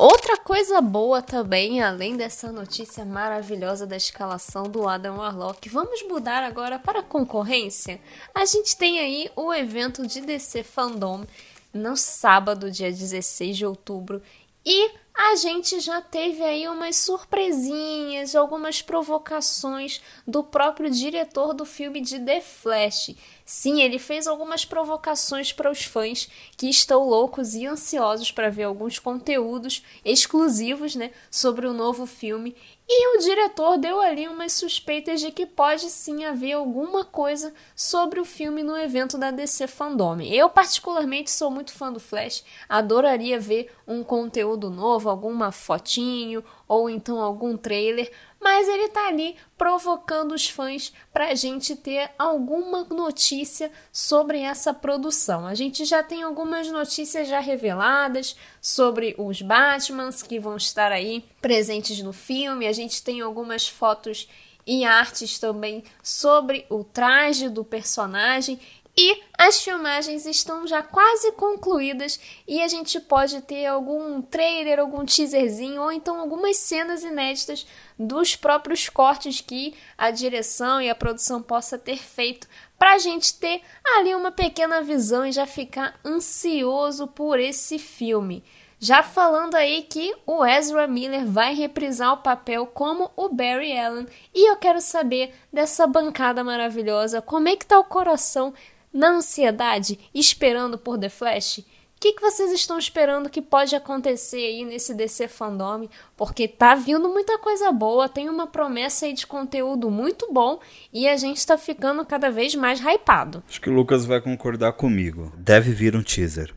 Outra 0.00 0.38
coisa 0.38 0.80
boa 0.80 1.20
também, 1.20 1.82
além 1.82 2.16
dessa 2.16 2.50
notícia 2.50 3.04
maravilhosa 3.04 3.86
da 3.86 3.98
escalação 3.98 4.62
do 4.62 4.88
Adam 4.88 5.18
Warlock, 5.18 5.68
vamos 5.68 6.02
mudar 6.08 6.42
agora 6.42 6.78
para 6.78 7.00
a 7.00 7.02
concorrência. 7.02 8.00
A 8.34 8.46
gente 8.46 8.74
tem 8.78 8.98
aí 8.98 9.30
o 9.36 9.52
evento 9.52 10.06
de 10.06 10.22
DC 10.22 10.62
Fandom 10.62 11.26
no 11.70 11.98
sábado, 11.98 12.70
dia 12.70 12.90
16 12.90 13.54
de 13.58 13.66
outubro. 13.66 14.22
E 14.64 14.90
a 15.22 15.36
gente 15.36 15.80
já 15.80 16.00
teve 16.00 16.42
aí 16.42 16.66
umas 16.66 16.96
surpresinhas, 16.96 18.34
algumas 18.34 18.80
provocações 18.80 20.00
do 20.26 20.42
próprio 20.42 20.90
diretor 20.90 21.52
do 21.52 21.66
filme 21.66 22.00
de 22.00 22.18
The 22.18 22.40
Flash. 22.40 23.14
Sim, 23.44 23.82
ele 23.82 23.98
fez 23.98 24.26
algumas 24.26 24.64
provocações 24.64 25.52
para 25.52 25.70
os 25.70 25.84
fãs 25.84 26.26
que 26.56 26.70
estão 26.70 27.06
loucos 27.06 27.54
e 27.54 27.66
ansiosos 27.66 28.32
para 28.32 28.48
ver 28.48 28.62
alguns 28.62 28.98
conteúdos 28.98 29.84
exclusivos, 30.02 30.94
né, 30.94 31.10
sobre 31.30 31.66
o 31.66 31.74
novo 31.74 32.06
filme 32.06 32.56
e 32.92 33.16
o 33.16 33.20
diretor 33.20 33.78
deu 33.78 34.00
ali 34.00 34.26
umas 34.26 34.52
suspeitas 34.52 35.20
de 35.20 35.30
que 35.30 35.46
pode 35.46 35.88
sim 35.88 36.24
haver 36.24 36.54
alguma 36.54 37.04
coisa 37.04 37.54
sobre 37.72 38.18
o 38.18 38.24
filme 38.24 38.64
no 38.64 38.76
evento 38.76 39.16
da 39.16 39.30
DC 39.30 39.68
Fandom. 39.68 40.20
Eu, 40.20 40.50
particularmente, 40.50 41.30
sou 41.30 41.52
muito 41.52 41.72
fã 41.72 41.92
do 41.92 42.00
Flash, 42.00 42.42
adoraria 42.68 43.38
ver 43.38 43.70
um 43.86 44.02
conteúdo 44.02 44.70
novo, 44.70 45.08
alguma 45.08 45.52
fotinho 45.52 46.42
ou 46.66 46.90
então 46.90 47.20
algum 47.20 47.56
trailer, 47.56 48.10
mas 48.40 48.66
ele 48.66 48.88
tá 48.88 49.08
ali 49.08 49.36
provocando 49.56 50.32
os 50.32 50.48
fãs 50.48 50.92
para 51.12 51.28
a 51.28 51.34
gente 51.34 51.76
ter 51.76 52.10
alguma 52.18 52.84
notícia 52.84 53.70
sobre 53.92 54.40
essa 54.40 54.72
produção. 54.72 55.46
A 55.46 55.54
gente 55.54 55.84
já 55.84 56.02
tem 56.02 56.22
algumas 56.22 56.68
notícias 56.70 57.28
já 57.28 57.38
reveladas 57.38 58.34
sobre 58.60 59.14
os 59.18 59.42
Batmans 59.42 60.22
que 60.22 60.38
vão 60.38 60.56
estar 60.56 60.90
aí 60.90 61.24
presentes 61.40 62.00
no 62.02 62.12
filme. 62.12 62.66
A 62.66 62.72
gente 62.72 63.02
tem 63.02 63.20
algumas 63.20 63.68
fotos 63.68 64.26
e 64.66 64.84
artes 64.84 65.38
também 65.38 65.82
sobre 66.02 66.64
o 66.70 66.84
traje 66.84 67.48
do 67.48 67.64
personagem 67.64 68.58
e 68.96 69.22
as 69.38 69.62
filmagens 69.62 70.26
estão 70.26 70.66
já 70.66 70.82
quase 70.82 71.32
concluídas 71.32 72.20
e 72.46 72.60
a 72.60 72.68
gente 72.68 73.00
pode 73.00 73.40
ter 73.42 73.66
algum 73.66 74.20
trailer, 74.20 74.78
algum 74.78 75.04
teaserzinho 75.04 75.80
ou 75.80 75.92
então 75.92 76.18
algumas 76.18 76.56
cenas 76.56 77.02
inéditas 77.02 77.66
dos 77.98 78.34
próprios 78.36 78.88
cortes 78.88 79.40
que 79.40 79.74
a 79.96 80.10
direção 80.10 80.80
e 80.80 80.90
a 80.90 80.94
produção 80.94 81.40
possa 81.40 81.78
ter 81.78 81.98
feito 81.98 82.48
para 82.78 82.94
a 82.94 82.98
gente 82.98 83.34
ter 83.34 83.62
ali 83.96 84.14
uma 84.14 84.32
pequena 84.32 84.82
visão 84.82 85.24
e 85.26 85.32
já 85.32 85.46
ficar 85.46 85.98
ansioso 86.04 87.06
por 87.06 87.38
esse 87.38 87.78
filme. 87.78 88.42
Já 88.82 89.02
falando 89.02 89.56
aí 89.56 89.82
que 89.82 90.14
o 90.26 90.42
Ezra 90.42 90.86
Miller 90.86 91.26
vai 91.26 91.54
reprisar 91.54 92.14
o 92.14 92.22
papel 92.22 92.66
como 92.66 93.10
o 93.14 93.28
Barry 93.28 93.78
Allen 93.78 94.06
e 94.34 94.50
eu 94.50 94.56
quero 94.56 94.80
saber 94.80 95.34
dessa 95.52 95.86
bancada 95.86 96.42
maravilhosa, 96.42 97.20
como 97.20 97.46
é 97.46 97.56
que 97.56 97.66
tá 97.66 97.78
o 97.78 97.84
coração 97.84 98.54
na 98.92 99.10
ansiedade, 99.10 99.98
esperando 100.14 100.78
por 100.78 100.98
The 100.98 101.08
Flash? 101.08 101.58
O 101.58 101.64
que, 102.00 102.14
que 102.14 102.22
vocês 102.22 102.50
estão 102.52 102.78
esperando 102.78 103.28
que 103.28 103.42
pode 103.42 103.76
acontecer 103.76 104.38
aí 104.38 104.64
nesse 104.64 104.94
DC 104.94 105.28
Fandom? 105.28 105.86
Porque 106.16 106.48
tá 106.48 106.74
vindo 106.74 107.10
muita 107.10 107.36
coisa 107.36 107.70
boa, 107.70 108.08
tem 108.08 108.30
uma 108.30 108.46
promessa 108.46 109.04
aí 109.04 109.12
de 109.12 109.26
conteúdo 109.26 109.90
muito 109.90 110.32
bom 110.32 110.60
e 110.92 111.06
a 111.06 111.16
gente 111.18 111.46
tá 111.46 111.58
ficando 111.58 112.04
cada 112.06 112.30
vez 112.30 112.54
mais 112.54 112.80
hypado. 112.80 113.42
Acho 113.46 113.60
que 113.60 113.68
o 113.68 113.74
Lucas 113.74 114.06
vai 114.06 114.18
concordar 114.18 114.72
comigo. 114.72 115.30
Deve 115.36 115.72
vir 115.72 115.94
um 115.94 116.02
teaser. 116.02 116.54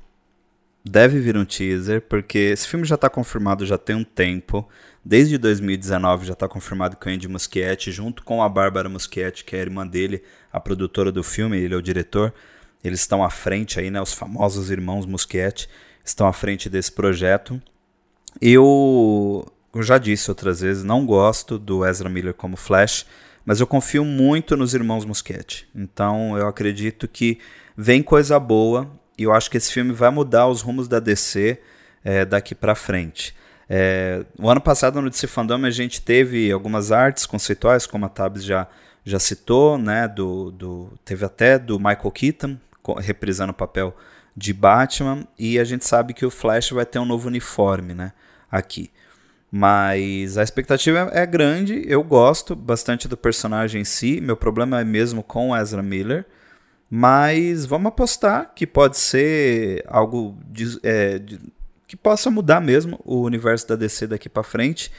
Deve 0.84 1.20
vir 1.20 1.38
um 1.38 1.46
teaser, 1.46 2.02
porque 2.02 2.38
esse 2.38 2.68
filme 2.68 2.86
já 2.86 2.96
está 2.96 3.10
confirmado 3.10 3.66
já 3.66 3.78
tem 3.78 3.96
um 3.96 4.04
tempo. 4.04 4.68
Desde 5.04 5.38
2019 5.38 6.26
já 6.26 6.34
está 6.34 6.48
confirmado 6.48 6.98
que 6.98 7.08
o 7.08 7.12
Andy 7.12 7.28
Muschietti, 7.28 7.92
junto 7.92 8.24
com 8.24 8.42
a 8.42 8.50
Bárbara 8.50 8.90
Muschietti, 8.90 9.44
que 9.44 9.56
é 9.56 9.60
a 9.60 9.62
irmã 9.62 9.88
dele, 9.88 10.24
a 10.52 10.60
produtora 10.60 11.12
do 11.12 11.24
filme, 11.24 11.58
ele 11.58 11.74
é 11.74 11.78
o 11.78 11.82
diretor, 11.82 12.34
eles 12.84 13.00
estão 13.00 13.24
à 13.24 13.30
frente 13.30 13.80
aí, 13.80 13.90
né? 13.90 14.02
Os 14.02 14.14
famosos 14.14 14.70
irmãos 14.70 15.06
Muschietti 15.06 15.70
estão 16.04 16.28
à 16.28 16.34
frente 16.34 16.70
desse 16.70 16.92
projeto. 16.92 17.62
Eu, 18.42 19.46
eu 19.74 19.84
já 19.84 19.98
disse 19.98 20.30
outras 20.30 20.62
vezes, 20.62 20.84
não 20.84 21.06
gosto 21.06 21.58
do 21.58 21.86
Ezra 21.86 22.10
Miller 22.10 22.34
como 22.34 22.58
Flash, 22.58 23.06
mas 23.46 23.60
eu 23.60 23.68
confio 23.68 24.04
muito 24.04 24.58
nos 24.58 24.74
irmãos 24.74 25.06
Muschietti. 25.06 25.68
Então 25.74 26.38
eu 26.38 26.48
acredito 26.48 27.08
que 27.08 27.40
vem 27.76 28.04
coisa 28.04 28.40
boa 28.40 28.90
e 29.18 29.24
eu 29.24 29.34
acho 29.34 29.50
que 29.50 29.58
esse 29.58 29.72
filme 29.72 29.92
vai 29.92 30.10
mudar 30.10 30.48
os 30.48 30.62
rumos 30.62 30.88
da 30.88 31.00
DC 31.00 31.60
é, 32.04 32.26
daqui 32.26 32.54
para 32.56 32.76
frente. 32.76 33.36
É, 33.70 34.26
o 34.38 34.50
ano 34.50 34.62
passado 34.62 35.02
no 35.02 35.10
DC 35.10 35.28
Fandom 35.28 35.66
a 35.66 35.70
gente 35.70 36.02
teve 36.02 36.52
algumas 36.52 36.92
artes 36.92 37.26
conceituais, 37.26 37.86
como 37.86 38.06
a 38.06 38.10
Tabs 38.10 38.44
já, 38.44 38.68
já 39.06 39.20
citou, 39.20 39.78
né, 39.78 40.08
do, 40.08 40.52
do, 40.52 40.94
teve 41.06 41.26
até 41.26 41.58
do 41.58 41.78
Michael 41.80 42.12
Keaton 42.12 42.58
reprisando 43.00 43.52
o 43.52 43.56
papel 43.56 43.96
de 44.36 44.52
Batman, 44.52 45.26
e 45.40 45.60
a 45.60 45.64
gente 45.64 45.86
sabe 45.86 46.14
que 46.14 46.26
o 46.26 46.32
Flash 46.32 46.72
vai 46.72 46.86
ter 46.86 47.00
um 47.00 47.06
novo 47.06 47.28
uniforme 47.28 47.94
né, 47.94 48.12
aqui. 48.52 48.92
Mas 49.50 50.38
a 50.38 50.44
expectativa 50.44 51.12
é 51.14 51.26
grande, 51.26 51.84
eu 51.86 52.04
gosto 52.04 52.56
bastante 52.56 53.08
do 53.08 53.16
personagem 53.16 53.82
em 53.82 53.86
si, 53.86 54.20
meu 54.20 54.36
problema 54.36 54.82
é 54.82 54.84
mesmo 54.84 55.22
com 55.22 55.56
Ezra 55.56 55.84
Miller, 55.84 56.26
mas 56.96 57.66
vamos 57.66 57.88
apostar 57.88 58.52
que 58.54 58.68
pode 58.68 59.00
ser 59.00 59.84
algo 59.88 60.38
de, 60.46 60.78
é, 60.84 61.18
de, 61.18 61.40
que 61.88 61.98
possa 61.98 62.30
mudar 62.30 62.62
mesmo 62.62 63.02
o 63.04 63.24
universo 63.24 63.68
da 63.68 63.76
DC 63.76 64.06
daqui 64.06 64.30
para 64.30 64.44
frente. 64.44 64.92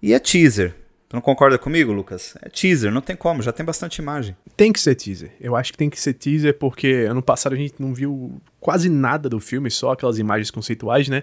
E 0.00 0.14
é 0.14 0.18
teaser. 0.18 0.74
Tu 1.10 1.14
não 1.14 1.20
concorda 1.20 1.58
comigo, 1.58 1.92
Lucas? 1.92 2.34
É 2.40 2.48
teaser, 2.48 2.90
não 2.90 3.02
tem 3.02 3.14
como, 3.14 3.42
já 3.42 3.52
tem 3.52 3.66
bastante 3.66 3.98
imagem. 3.98 4.34
Tem 4.56 4.72
que 4.72 4.80
ser 4.80 4.94
teaser. 4.94 5.30
Eu 5.38 5.54
acho 5.54 5.72
que 5.72 5.76
tem 5.76 5.90
que 5.90 6.00
ser 6.00 6.14
teaser 6.14 6.56
porque 6.58 7.06
ano 7.06 7.20
passado 7.22 7.52
a 7.52 7.56
gente 7.56 7.74
não 7.78 7.92
viu 7.92 8.40
quase 8.58 8.88
nada 8.88 9.28
do 9.28 9.38
filme, 9.38 9.70
só 9.70 9.92
aquelas 9.92 10.18
imagens 10.18 10.50
conceituais, 10.50 11.10
né? 11.10 11.22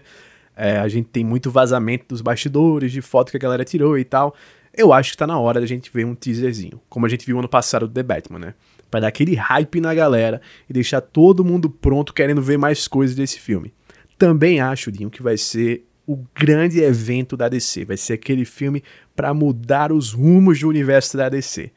É, 0.56 0.78
a 0.78 0.88
gente 0.88 1.08
tem 1.08 1.26
muito 1.26 1.50
vazamento 1.50 2.06
dos 2.08 2.22
bastidores, 2.22 2.92
de 2.92 3.02
foto 3.02 3.32
que 3.32 3.38
a 3.38 3.40
galera 3.40 3.66
tirou 3.66 3.98
e 3.98 4.04
tal. 4.04 4.36
Eu 4.72 4.94
acho 4.94 5.10
que 5.10 5.18
tá 5.18 5.26
na 5.26 5.40
hora 5.40 5.60
da 5.60 5.66
gente 5.66 5.90
ver 5.92 6.06
um 6.06 6.14
teaserzinho, 6.14 6.80
como 6.88 7.08
a 7.08 7.10
gente 7.10 7.26
viu 7.26 7.40
ano 7.40 7.50
passado 7.50 7.88
do 7.88 7.94
The 7.96 8.04
Batman, 8.04 8.38
né? 8.38 8.54
Pra 8.90 9.00
dar 9.00 9.08
aquele 9.08 9.36
hype 9.36 9.80
na 9.80 9.94
galera 9.94 10.42
e 10.70 10.74
deixar 10.74 11.02
todo 11.02 11.46
mundo 11.46 11.70
pronto 11.70 12.14
querendo 12.14 12.42
ver 12.42 12.58
mais 12.58 12.88
coisas 12.88 13.16
desse 13.16 13.40
filme. 13.40 13.74
Também 14.18 14.60
acho, 14.60 14.92
Dinho, 14.92 15.10
que 15.10 15.22
vai 15.22 15.38
ser 15.38 15.86
o 16.06 16.18
grande 16.34 16.80
evento 16.80 17.38
da 17.38 17.48
DC. 17.48 17.86
Vai 17.86 17.98
ser 17.98 18.14
aquele 18.14 18.44
filme 18.44 18.84
para 19.16 19.34
mudar 19.34 19.92
os 19.92 20.12
rumos 20.12 20.60
do 20.60 20.68
universo 20.68 21.16
da 21.16 21.30
DC. 21.30 21.72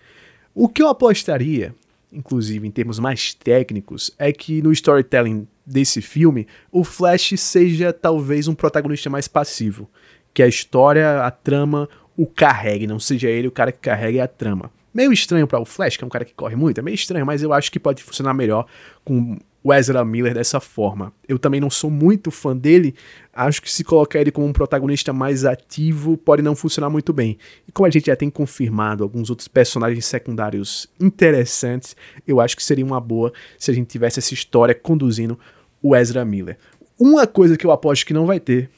O 0.54 0.68
que 0.68 0.82
eu 0.82 0.88
apostaria, 0.88 1.74
inclusive 2.10 2.66
em 2.66 2.70
termos 2.70 2.98
mais 2.98 3.34
técnicos, 3.34 4.10
é 4.18 4.32
que 4.32 4.62
no 4.62 4.72
storytelling 4.72 5.46
desse 5.66 6.00
filme, 6.00 6.46
o 6.70 6.82
Flash 6.82 7.34
seja 7.36 7.92
talvez 7.92 8.48
um 8.48 8.54
protagonista 8.54 9.10
mais 9.10 9.28
passivo. 9.28 9.88
Que 10.32 10.42
a 10.42 10.48
história, 10.48 11.22
a 11.22 11.30
trama, 11.30 11.88
o 12.16 12.26
carregue, 12.26 12.86
não 12.86 12.98
seja 12.98 13.28
ele 13.28 13.48
o 13.48 13.52
cara 13.52 13.70
que 13.70 13.80
carregue 13.80 14.18
a 14.18 14.26
trama. 14.26 14.70
Meio 14.92 15.12
estranho 15.12 15.46
para 15.46 15.60
o 15.60 15.64
Flash, 15.64 15.96
que 15.96 16.04
é 16.04 16.06
um 16.06 16.10
cara 16.10 16.24
que 16.24 16.34
corre 16.34 16.54
muito, 16.54 16.78
é 16.78 16.82
meio 16.82 16.94
estranho, 16.94 17.24
mas 17.24 17.42
eu 17.42 17.52
acho 17.52 17.72
que 17.72 17.80
pode 17.80 18.02
funcionar 18.02 18.34
melhor 18.34 18.66
com 19.04 19.38
o 19.64 19.72
Ezra 19.72 20.04
Miller 20.04 20.34
dessa 20.34 20.60
forma. 20.60 21.12
Eu 21.26 21.38
também 21.38 21.60
não 21.60 21.70
sou 21.70 21.90
muito 21.90 22.30
fã 22.30 22.56
dele, 22.56 22.94
acho 23.32 23.62
que 23.62 23.70
se 23.70 23.84
colocar 23.84 24.20
ele 24.20 24.32
como 24.32 24.46
um 24.46 24.52
protagonista 24.52 25.12
mais 25.12 25.44
ativo 25.44 26.16
pode 26.16 26.42
não 26.42 26.56
funcionar 26.56 26.90
muito 26.90 27.12
bem. 27.12 27.38
E 27.66 27.72
como 27.72 27.86
a 27.86 27.90
gente 27.90 28.06
já 28.06 28.16
tem 28.16 28.28
confirmado 28.28 29.02
alguns 29.02 29.30
outros 29.30 29.48
personagens 29.48 30.04
secundários 30.04 30.88
interessantes, 31.00 31.96
eu 32.26 32.40
acho 32.40 32.56
que 32.56 32.64
seria 32.64 32.84
uma 32.84 33.00
boa 33.00 33.32
se 33.58 33.70
a 33.70 33.74
gente 33.74 33.86
tivesse 33.86 34.18
essa 34.18 34.34
história 34.34 34.74
conduzindo 34.74 35.38
o 35.82 35.96
Ezra 35.96 36.24
Miller. 36.24 36.58
Uma 36.98 37.26
coisa 37.26 37.56
que 37.56 37.66
eu 37.66 37.70
aposto 37.70 38.06
que 38.06 38.14
não 38.14 38.26
vai 38.26 38.40
ter 38.40 38.68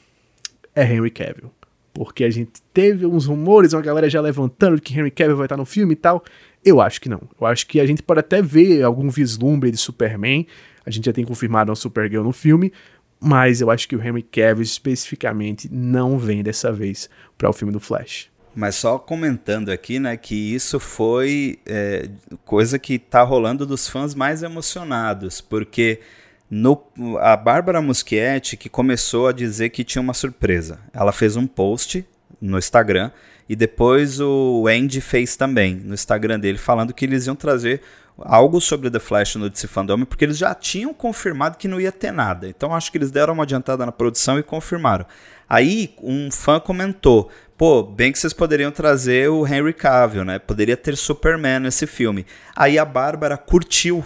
é 0.73 0.83
Henry 0.83 1.11
Cavill. 1.11 1.51
Porque 1.95 2.25
a 2.25 2.29
gente 2.29 2.61
teve 2.73 3.05
uns 3.05 3.25
rumores, 3.25 3.71
uma 3.71 3.81
galera 3.81 4.09
já 4.09 4.19
levantando 4.19 4.81
que 4.81 4.93
Henry 4.93 5.09
Cavill 5.09 5.37
vai 5.37 5.45
estar 5.45 5.55
no 5.55 5.63
filme 5.63 5.93
e 5.93 5.95
tal. 5.95 6.21
Eu 6.63 6.81
acho 6.81 6.99
que 6.99 7.07
não. 7.07 7.21
Eu 7.39 7.47
acho 7.47 7.65
que 7.65 7.79
a 7.79 7.85
gente 7.85 8.03
pode 8.03 8.19
até 8.19 8.41
ver 8.41 8.83
algum 8.83 9.09
vislumbre 9.09 9.71
de 9.71 9.77
Superman, 9.77 10.45
a 10.85 10.91
gente 10.91 11.05
já 11.05 11.13
tem 11.13 11.23
confirmado 11.23 11.71
a 11.71 11.75
Supergirl 11.75 12.21
no 12.21 12.33
filme, 12.33 12.73
mas 13.17 13.61
eu 13.61 13.71
acho 13.71 13.87
que 13.87 13.95
o 13.95 14.03
Henry 14.03 14.23
Cavill 14.23 14.61
especificamente 14.61 15.69
não 15.71 16.19
vem 16.19 16.43
dessa 16.43 16.69
vez 16.69 17.09
para 17.37 17.49
o 17.49 17.53
filme 17.53 17.71
do 17.71 17.79
Flash. 17.79 18.29
Mas 18.53 18.75
só 18.75 18.99
comentando 18.99 19.69
aqui, 19.69 19.97
né, 19.97 20.17
que 20.17 20.53
isso 20.53 20.79
foi 20.79 21.59
é, 21.65 22.09
coisa 22.43 22.77
que 22.77 22.99
tá 22.99 23.23
rolando 23.23 23.65
dos 23.65 23.87
fãs 23.87 24.13
mais 24.13 24.43
emocionados, 24.43 25.39
porque 25.39 26.01
no, 26.49 26.81
a 27.19 27.35
Bárbara 27.35 27.81
Muschietti 27.81 28.55
que 28.55 28.69
começou 28.69 29.27
a 29.27 29.31
dizer 29.31 29.69
que 29.69 29.83
tinha 29.83 30.01
uma 30.01 30.13
surpresa. 30.13 30.79
Ela 30.93 31.11
fez 31.11 31.35
um 31.35 31.47
post 31.47 32.05
no 32.41 32.57
Instagram 32.57 33.11
e 33.47 33.55
depois 33.55 34.19
o 34.19 34.65
Andy 34.67 35.01
fez 35.01 35.35
também 35.35 35.75
no 35.75 35.93
Instagram 35.93 36.39
dele 36.39 36.57
falando 36.57 36.93
que 36.93 37.05
eles 37.05 37.27
iam 37.27 37.35
trazer 37.35 37.81
algo 38.17 38.61
sobre 38.61 38.89
The 38.89 38.99
Flash 38.99 39.35
no 39.35 39.49
DC 39.49 39.67
Fandom, 39.67 40.05
porque 40.05 40.23
eles 40.23 40.37
já 40.37 40.53
tinham 40.55 40.93
confirmado 40.93 41.57
que 41.57 41.67
não 41.67 41.81
ia 41.81 41.91
ter 41.91 42.11
nada. 42.11 42.47
Então 42.47 42.73
acho 42.73 42.91
que 42.91 42.97
eles 42.97 43.11
deram 43.11 43.33
uma 43.33 43.43
adiantada 43.43 43.85
na 43.85 43.91
produção 43.91 44.39
e 44.39 44.43
confirmaram. 44.43 45.05
Aí 45.49 45.93
um 46.01 46.31
fã 46.31 46.59
comentou: 46.59 47.29
pô, 47.57 47.83
bem 47.83 48.11
que 48.11 48.19
vocês 48.19 48.33
poderiam 48.33 48.71
trazer 48.71 49.29
o 49.29 49.45
Henry 49.45 49.73
Cavill, 49.73 50.25
né? 50.25 50.39
Poderia 50.39 50.77
ter 50.77 50.95
Superman 50.95 51.59
nesse 51.59 51.85
filme. 51.85 52.25
Aí 52.55 52.79
a 52.79 52.85
Bárbara 52.85 53.37
curtiu 53.37 54.03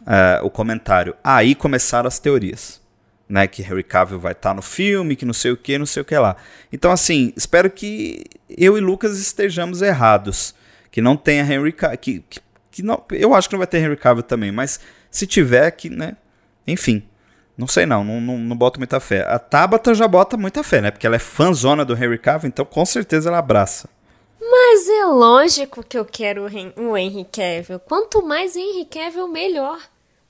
uh, 0.00 0.44
o 0.44 0.50
comentário. 0.50 1.14
Aí 1.22 1.54
começaram 1.54 2.08
as 2.08 2.18
teorias. 2.18 2.80
Né, 3.28 3.46
que 3.46 3.62
Henry 3.62 3.82
Cavill 3.82 4.20
vai 4.20 4.32
estar 4.32 4.50
tá 4.50 4.54
no 4.54 4.60
filme, 4.60 5.16
que 5.16 5.24
não 5.24 5.32
sei 5.32 5.52
o 5.52 5.56
que, 5.56 5.78
não 5.78 5.86
sei 5.86 6.02
o 6.02 6.04
que 6.04 6.14
lá. 6.18 6.36
Então, 6.70 6.90
assim, 6.90 7.32
espero 7.34 7.70
que 7.70 8.24
eu 8.46 8.76
e 8.76 8.80
Lucas 8.80 9.18
estejamos 9.18 9.80
errados. 9.80 10.54
Que 10.90 11.00
não 11.00 11.16
tenha 11.16 11.42
Henry 11.42 11.72
Cavill. 11.72 11.98
Que, 11.98 12.20
que 12.28 12.40
que 12.72 12.82
não, 12.82 13.04
eu 13.12 13.34
acho 13.34 13.48
que 13.48 13.54
não 13.54 13.58
vai 13.58 13.66
ter 13.66 13.78
Henry 13.78 13.96
Cavill 13.96 14.22
também, 14.22 14.50
mas 14.50 14.80
se 15.10 15.26
tiver 15.26 15.70
que, 15.72 15.90
né, 15.90 16.16
enfim, 16.66 17.04
não 17.56 17.68
sei 17.68 17.84
não, 17.84 18.02
não, 18.02 18.20
não, 18.20 18.38
não 18.38 18.56
boto 18.56 18.80
muita 18.80 18.98
fé. 18.98 19.24
A 19.28 19.38
Tabata 19.38 19.94
já 19.94 20.08
bota 20.08 20.36
muita 20.38 20.64
fé, 20.64 20.80
né, 20.80 20.90
porque 20.90 21.06
ela 21.06 21.16
é 21.16 21.20
fãzona 21.20 21.84
do 21.84 21.94
Henry 21.94 22.18
Cavill, 22.18 22.48
então 22.48 22.64
com 22.64 22.84
certeza 22.84 23.28
ela 23.28 23.38
abraça. 23.38 23.88
Mas 24.50 24.88
é 24.88 25.04
lógico 25.04 25.84
que 25.84 25.96
eu 25.96 26.04
quero 26.04 26.46
o 26.76 26.96
Henry 26.96 27.24
Cavill. 27.24 27.78
Quanto 27.78 28.22
mais 28.22 28.56
Henry 28.56 28.84
Cavill, 28.84 29.28
melhor. 29.28 29.80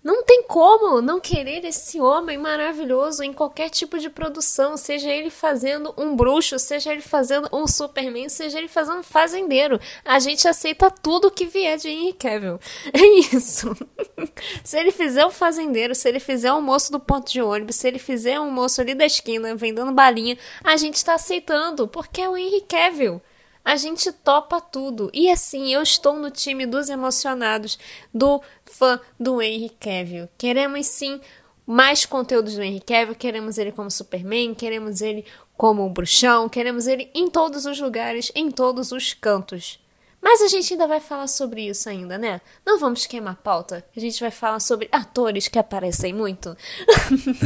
Não 0.05 0.25
tem 0.25 0.43
como 0.43 1.01
não 1.01 1.21
querer 1.21 1.65
esse 1.65 2.01
homem 2.01 2.37
maravilhoso 2.37 3.23
em 3.23 3.33
qualquer 3.33 3.71
tipo 3.71 4.01
de 4.01 4.11
produção, 4.11 4.77
seja 4.77 5.09
ele 5.09 5.31
fazendo 5.31 5.95
um 5.97 6.17
bruxo, 6.17 6.59
seja 6.59 6.93
ele 6.93 7.01
fazendo 7.01 7.49
um 7.53 7.69
Superman, 7.69 8.29
seja 8.29 8.59
ele 8.59 8.67
fazendo 8.67 8.99
um 8.99 9.03
fazendeiro. 9.05 9.79
A 10.05 10.19
gente 10.19 10.49
aceita 10.49 10.91
tudo 10.91 11.31
que 11.31 11.47
vier 11.47 11.79
de 11.79 11.89
Henry 11.89 12.13
Cavill. 12.13 12.59
É 12.93 13.37
isso. 13.37 13.75
se 14.65 14.77
ele 14.77 14.91
fizer 14.91 15.25
um 15.25 15.31
fazendeiro, 15.31 15.95
se 15.95 16.09
ele 16.09 16.21
fizer 16.21 16.53
um 16.53 16.61
moço 16.61 16.91
do 16.91 16.99
ponto 16.99 17.31
de 17.31 17.41
ônibus, 17.41 17.77
se 17.77 17.87
ele 17.87 18.01
fizer 18.01 18.41
um 18.41 18.51
moço 18.51 18.81
ali 18.81 18.95
da 18.95 19.07
esquina 19.07 19.55
vendendo 19.55 19.93
balinha, 19.93 20.37
a 20.65 20.77
gente 20.77 20.97
está 20.97 21.15
aceitando, 21.15 21.87
porque 21.87 22.21
é 22.21 22.29
o 22.29 22.37
Henry 22.37 22.63
Cavill. 22.63 23.23
A 23.65 23.77
gente 23.77 24.11
topa 24.13 24.61
tudo. 24.61 25.11
E 25.13 25.31
assim, 25.31 25.73
eu 25.73 25.83
estou 25.83 26.19
no 26.19 26.31
time 26.31 26.67
dos 26.67 26.89
emocionados, 26.89 27.79
do 28.13 28.43
fã 28.65 29.01
do 29.19 29.41
Henry 29.41 29.71
Cavill. 29.71 30.29
Queremos 30.37 30.87
sim 30.87 31.21
mais 31.67 32.05
conteúdos 32.05 32.57
do 32.57 32.63
Henry 32.63 32.81
Cavill, 32.81 33.15
queremos 33.15 33.59
ele 33.59 33.73
como 33.73 33.91
Superman, 33.91 34.55
queremos 34.55 35.01
ele 35.01 35.25
como 35.57 35.85
um 35.87 35.93
bruxão, 35.93 36.49
queremos 36.49 36.87
ele 36.87 37.11
em 37.15 37.31
todos 37.31 37.67
os 37.67 37.79
lugares, 37.81 38.33
em 38.35 38.51
todos 38.51 38.91
os 38.91 39.15
cantos. 39.15 39.82
Mas 40.23 40.41
a 40.41 40.47
gente 40.47 40.73
ainda 40.73 40.87
vai 40.87 41.01
falar 41.01 41.27
sobre 41.27 41.67
isso 41.67 41.89
ainda, 41.89 42.17
né? 42.17 42.41
Não 42.65 42.79
vamos 42.79 43.07
queimar 43.07 43.33
a 43.33 43.37
pauta. 43.37 43.85
A 43.95 43.99
gente 43.99 44.21
vai 44.21 44.31
falar 44.31 44.61
sobre 44.61 44.89
atores 44.93 45.49
que 45.49 45.59
aparecem 45.59 46.15
muito. 46.15 46.57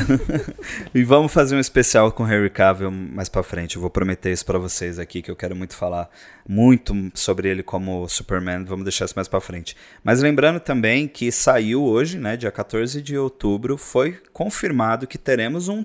e 0.94 1.02
vamos 1.02 1.32
fazer 1.32 1.56
um 1.56 1.60
especial 1.60 2.12
com 2.12 2.22
Harry 2.22 2.50
Cavill 2.50 2.90
mais 2.90 3.30
para 3.30 3.42
frente. 3.42 3.76
Eu 3.76 3.80
vou 3.80 3.88
prometer 3.88 4.30
isso 4.30 4.44
para 4.44 4.58
vocês 4.58 4.98
aqui 4.98 5.22
que 5.22 5.30
eu 5.30 5.36
quero 5.36 5.56
muito 5.56 5.74
falar 5.74 6.10
muito 6.46 6.94
sobre 7.14 7.48
ele 7.48 7.62
como 7.62 8.06
Superman. 8.10 8.64
Vamos 8.64 8.84
deixar 8.84 9.06
isso 9.06 9.14
mais 9.16 9.26
para 9.26 9.40
frente. 9.40 9.74
Mas 10.04 10.20
lembrando 10.20 10.60
também 10.60 11.08
que 11.08 11.32
saiu 11.32 11.82
hoje, 11.82 12.18
né, 12.18 12.36
dia 12.36 12.52
14 12.52 13.00
de 13.00 13.16
outubro, 13.16 13.78
foi 13.78 14.20
confirmado 14.34 15.06
que 15.06 15.16
teremos 15.16 15.68
um 15.68 15.82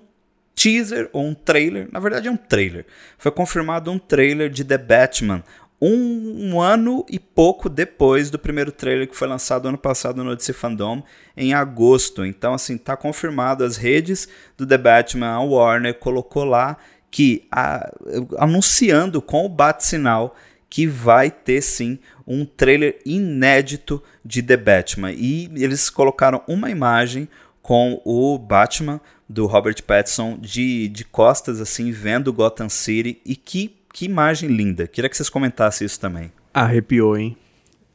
teaser 0.62 1.10
ou 1.12 1.26
um 1.26 1.34
trailer, 1.34 1.88
na 1.92 2.00
verdade 2.00 2.28
é 2.28 2.32
um 2.32 2.38
trailer. 2.38 2.86
Foi 3.18 3.32
confirmado 3.32 3.90
um 3.90 3.98
trailer 3.98 4.50
de 4.50 4.64
The 4.64 4.78
Batman, 4.78 5.44
um, 5.82 6.52
um, 6.52 6.62
ano 6.62 7.06
e 7.10 7.18
pouco 7.20 7.68
depois 7.68 8.30
do 8.30 8.38
primeiro 8.38 8.72
trailer 8.72 9.08
que 9.08 9.18
foi 9.18 9.28
lançado 9.28 9.68
ano 9.68 9.78
passado 9.78 10.24
no 10.24 10.36
DC 10.36 10.54
Fandom, 10.54 11.02
em 11.36 11.54
agosto. 11.54 12.24
Então, 12.24 12.54
assim, 12.54 12.78
tá 12.78 12.96
confirmado 12.96 13.64
as 13.64 13.78
redes 13.78 14.28
do 14.56 14.66
The 14.68 14.78
Batman, 14.78 15.30
a 15.30 15.40
Warner 15.40 15.96
colocou 15.96 16.44
lá 16.44 16.78
que 17.10 17.46
a, 17.52 17.92
anunciando 18.38 19.22
com 19.22 19.46
o 19.46 19.50
bate-sinal 19.50 20.36
que 20.70 20.88
vai 20.88 21.30
ter 21.30 21.62
sim 21.62 22.00
um 22.26 22.46
trailer 22.46 23.00
inédito 23.06 24.02
de 24.24 24.42
The 24.42 24.56
Batman. 24.56 25.12
E 25.12 25.52
eles 25.56 25.90
colocaram 25.90 26.42
uma 26.48 26.70
imagem 26.70 27.28
com 27.62 28.02
o 28.06 28.38
Batman 28.38 29.02
do 29.28 29.46
Robert 29.48 29.84
Pattinson 29.84 30.38
de, 30.40 30.88
de 30.88 31.04
costas, 31.04 31.60
assim, 31.60 31.92
vendo 31.92 32.32
Gotham 32.32 32.70
City. 32.70 33.22
E 33.26 33.36
que, 33.36 33.76
que 33.94 34.06
imagem 34.06 34.50
linda. 34.50 34.88
Queria 34.88 35.10
que 35.10 35.18
vocês 35.18 35.30
comentassem 35.30 35.86
isso 35.86 36.00
também. 36.00 36.32
Arrepiou, 36.54 37.18
hein? 37.18 37.38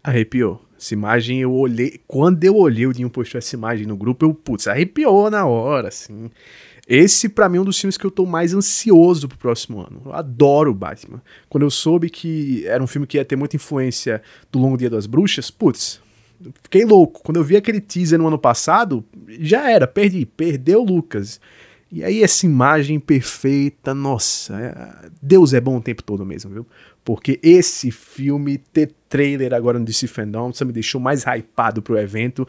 Arrepiou. 0.02 0.62
Essa 0.78 0.94
imagem 0.94 1.40
eu 1.40 1.52
olhei. 1.52 2.00
Quando 2.06 2.44
eu 2.44 2.54
olhei, 2.56 2.86
o 2.86 2.92
Dinho 2.92 3.10
postou 3.10 3.38
essa 3.38 3.56
imagem 3.56 3.86
no 3.86 3.96
grupo, 3.96 4.24
eu, 4.24 4.34
putz, 4.34 4.68
arrepiou 4.68 5.30
na 5.30 5.46
hora, 5.46 5.88
assim. 5.88 6.30
Esse, 6.86 7.28
para 7.28 7.48
mim, 7.48 7.58
é 7.58 7.60
um 7.60 7.64
dos 7.64 7.80
filmes 7.80 7.96
que 7.96 8.04
eu 8.04 8.10
tô 8.10 8.24
mais 8.24 8.54
ansioso 8.54 9.26
pro 9.26 9.38
próximo 9.38 9.80
ano. 9.80 10.02
Eu 10.04 10.12
adoro 10.12 10.72
Batman. 10.72 11.20
Quando 11.48 11.64
eu 11.64 11.70
soube 11.70 12.08
que 12.08 12.64
era 12.66 12.82
um 12.82 12.86
filme 12.86 13.06
que 13.06 13.16
ia 13.16 13.24
ter 13.24 13.34
muita 13.34 13.56
influência 13.56 14.22
do 14.52 14.58
Longo 14.58 14.76
Dia 14.76 14.90
das 14.90 15.06
Bruxas, 15.06 15.50
putz, 15.50 16.00
fiquei 16.62 16.84
louco. 16.84 17.22
Quando 17.24 17.38
eu 17.38 17.44
vi 17.44 17.56
aquele 17.56 17.80
teaser 17.80 18.18
no 18.18 18.28
ano 18.28 18.38
passado, 18.38 19.04
já 19.40 19.68
era, 19.68 19.86
perdi, 19.86 20.24
perdeu 20.24 20.82
o 20.82 20.84
Lucas. 20.84 21.40
E 21.96 22.04
aí 22.04 22.22
essa 22.22 22.44
imagem 22.44 23.00
perfeita, 23.00 23.94
nossa, 23.94 24.54
é... 24.60 25.08
Deus 25.22 25.54
é 25.54 25.60
bom 25.62 25.78
o 25.78 25.80
tempo 25.80 26.02
todo 26.02 26.26
mesmo, 26.26 26.50
viu? 26.50 26.66
Porque 27.02 27.40
esse 27.42 27.90
filme, 27.90 28.58
ter 28.58 28.92
trailer 29.08 29.54
agora 29.54 29.78
no 29.78 29.84
DC 29.86 30.06
Fandom, 30.06 30.52
só 30.52 30.66
me 30.66 30.74
deixou 30.74 31.00
mais 31.00 31.24
hypado 31.24 31.80
pro 31.80 31.96
evento. 31.96 32.46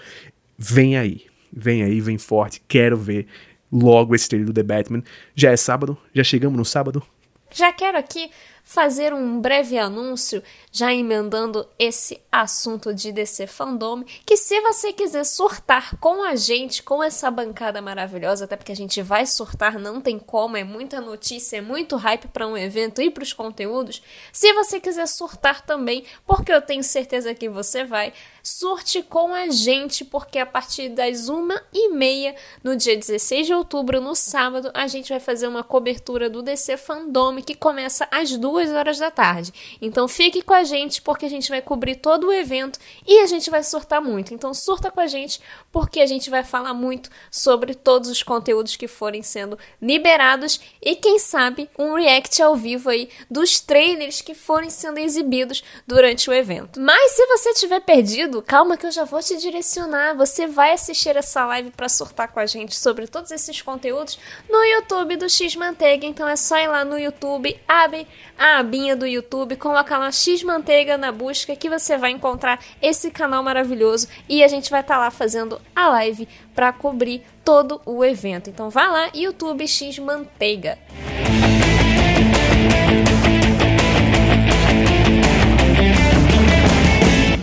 Vem 0.58 0.98
aí, 0.98 1.28
vem 1.50 1.82
aí, 1.82 2.02
vem 2.02 2.18
forte, 2.18 2.62
quero 2.68 2.98
ver 2.98 3.26
logo 3.72 4.14
esse 4.14 4.28
trailer 4.28 4.48
do 4.48 4.54
The 4.54 4.64
Batman. 4.64 5.02
Já 5.34 5.52
é 5.52 5.56
sábado? 5.56 5.98
Já 6.14 6.26
chegamos 6.26 6.58
no 6.58 6.66
sábado? 6.66 7.02
Já 7.50 7.72
quero 7.72 7.98
aqui 7.98 8.30
fazer 8.68 9.14
um 9.14 9.40
breve 9.40 9.78
anúncio, 9.78 10.44
já 10.74 10.94
emendando 10.94 11.66
esse 11.80 12.20
assunto 12.30 12.94
de 12.94 13.14
DC 13.14 13.48
Fandom, 13.48 14.04
que 14.26 14.36
se 14.36 14.60
você 14.60 14.92
quiser 14.92 15.24
surtar 15.24 15.98
com 16.00 16.22
a 16.22 16.36
gente, 16.36 16.84
com 16.84 17.02
essa 17.02 17.32
bancada 17.32 17.82
maravilhosa, 17.82 18.44
até 18.44 18.58
porque 18.58 18.74
a 18.74 18.76
gente 18.76 19.02
vai 19.02 19.26
surtar, 19.26 19.80
não 19.80 20.02
tem 20.02 20.20
como, 20.20 20.58
é 20.58 20.66
muita 20.66 21.00
notícia, 21.00 21.58
é 21.58 21.62
muito 21.62 21.96
hype 21.96 22.28
para 22.28 22.46
um 22.46 22.58
evento 22.58 23.02
e 23.02 23.10
para 23.10 23.24
os 23.24 23.32
conteúdos. 23.32 24.04
Se 24.34 24.52
você 24.52 24.82
quiser 24.82 25.08
surtar 25.08 25.66
também, 25.66 26.04
porque 26.26 26.52
eu 26.52 26.62
tenho 26.62 26.84
certeza 26.84 27.34
que 27.34 27.48
você 27.48 27.86
vai, 27.86 28.12
surte 28.44 29.02
com 29.02 29.34
a 29.34 29.50
gente, 29.50 30.04
porque 30.04 30.40
a 30.40 30.46
partir 30.46 30.90
das 30.90 31.30
uma 31.30 31.62
e 31.74 31.90
meia, 31.90 32.36
no 32.62 32.76
dia 32.76 32.98
16 32.98 33.48
de 33.48 33.54
outubro, 33.54 34.02
no 34.02 34.14
sábado, 34.14 34.72
a 34.74 34.88
gente 34.88 35.10
vai 35.10 35.22
fazer 35.22 35.48
uma 35.48 35.64
cobertura 35.64 36.30
do 36.30 36.42
DC 36.42 36.76
Fandom 36.76 37.42
que 37.42 37.56
começa 37.56 38.08
às 38.12 38.36
duas 38.36 38.57
duas 38.58 38.72
horas 38.72 38.98
da 38.98 39.12
tarde. 39.12 39.54
Então 39.80 40.08
fique 40.08 40.42
com 40.42 40.54
a 40.54 40.64
gente 40.64 41.02
porque 41.02 41.26
a 41.26 41.30
gente 41.30 41.50
vai 41.50 41.62
cobrir 41.62 41.96
todo 41.96 42.28
o 42.28 42.34
evento 42.34 42.80
e 43.06 43.20
a 43.20 43.28
gente 43.28 43.52
vai 43.52 43.64
surtar 43.64 44.02
muito. 44.02 44.34
Então 44.34 44.52
surta 44.54 44.90
com 44.90 45.00
a 45.00 45.06
gente 45.06 45.40
porque 45.72 46.00
a 46.00 46.08
gente 46.08 46.30
vai 46.30 46.44
falar 46.44 46.74
muito 46.74 47.10
sobre 47.30 47.76
todos 47.76 48.10
os 48.10 48.24
conteúdos 48.24 48.76
que 48.76 48.88
forem 48.88 49.22
sendo 49.22 49.60
liberados 49.80 50.60
e 50.82 50.96
quem 50.96 51.20
sabe 51.20 51.70
um 51.78 51.94
react 51.94 52.42
ao 52.42 52.56
vivo 52.56 52.90
aí 52.90 53.10
dos 53.30 53.60
trailers 53.60 54.22
que 54.22 54.34
forem 54.34 54.72
sendo 54.72 54.98
exibidos 54.98 55.64
durante 55.86 56.30
o 56.30 56.34
evento. 56.34 56.80
Mas 56.80 57.12
se 57.12 57.26
você 57.28 57.54
tiver 57.54 57.82
perdido, 57.82 58.42
calma 58.42 58.76
que 58.76 58.88
eu 58.88 58.92
já 58.92 59.04
vou 59.04 59.22
te 59.22 59.38
direcionar. 59.38 60.16
Você 60.16 60.48
vai 60.48 60.72
assistir 60.72 61.16
essa 61.16 61.46
live 61.46 61.70
para 61.72 61.90
surtar 61.90 62.30
com 62.30 62.40
a 62.40 62.46
gente 62.48 62.76
sobre 62.76 63.06
todos 63.08 63.30
esses 63.32 63.62
conteúdos 63.62 64.18
no 64.50 64.64
YouTube 64.64 65.18
do 65.18 65.30
X 65.30 65.56
Manteiga. 65.56 66.08
Então 66.08 66.28
é 66.28 66.36
só 66.36 66.58
ir 66.58 66.68
lá 66.68 66.84
no 66.84 66.98
YouTube, 66.98 67.60
abre 67.68 68.08
a 68.38 68.47
abinha 68.56 68.96
do 68.96 69.06
YouTube, 69.06 69.56
coloca 69.58 69.98
lá 69.98 70.12
X 70.12 70.42
Manteiga 70.44 70.98
na 70.98 71.12
busca 71.12 71.56
que 71.56 71.70
você 71.70 71.98
vai 71.98 72.12
encontrar 72.12 72.64
esse 72.82 73.12
canal 73.12 73.44
maravilhoso 73.44 74.08
e 74.30 74.44
a 74.44 74.48
gente 74.48 74.72
vai 74.72 74.82
estar 74.82 74.96
tá 74.96 75.00
lá 75.00 75.12
fazendo 75.12 75.62
a 75.76 75.90
live 75.90 76.28
para 76.56 76.72
cobrir 76.72 77.22
todo 77.44 77.82
o 77.86 78.04
evento. 78.04 78.50
Então 78.50 78.70
vá 78.70 78.88
lá, 78.88 79.10
YouTube 79.14 79.68
X 79.68 80.00
Manteiga. 80.00 80.78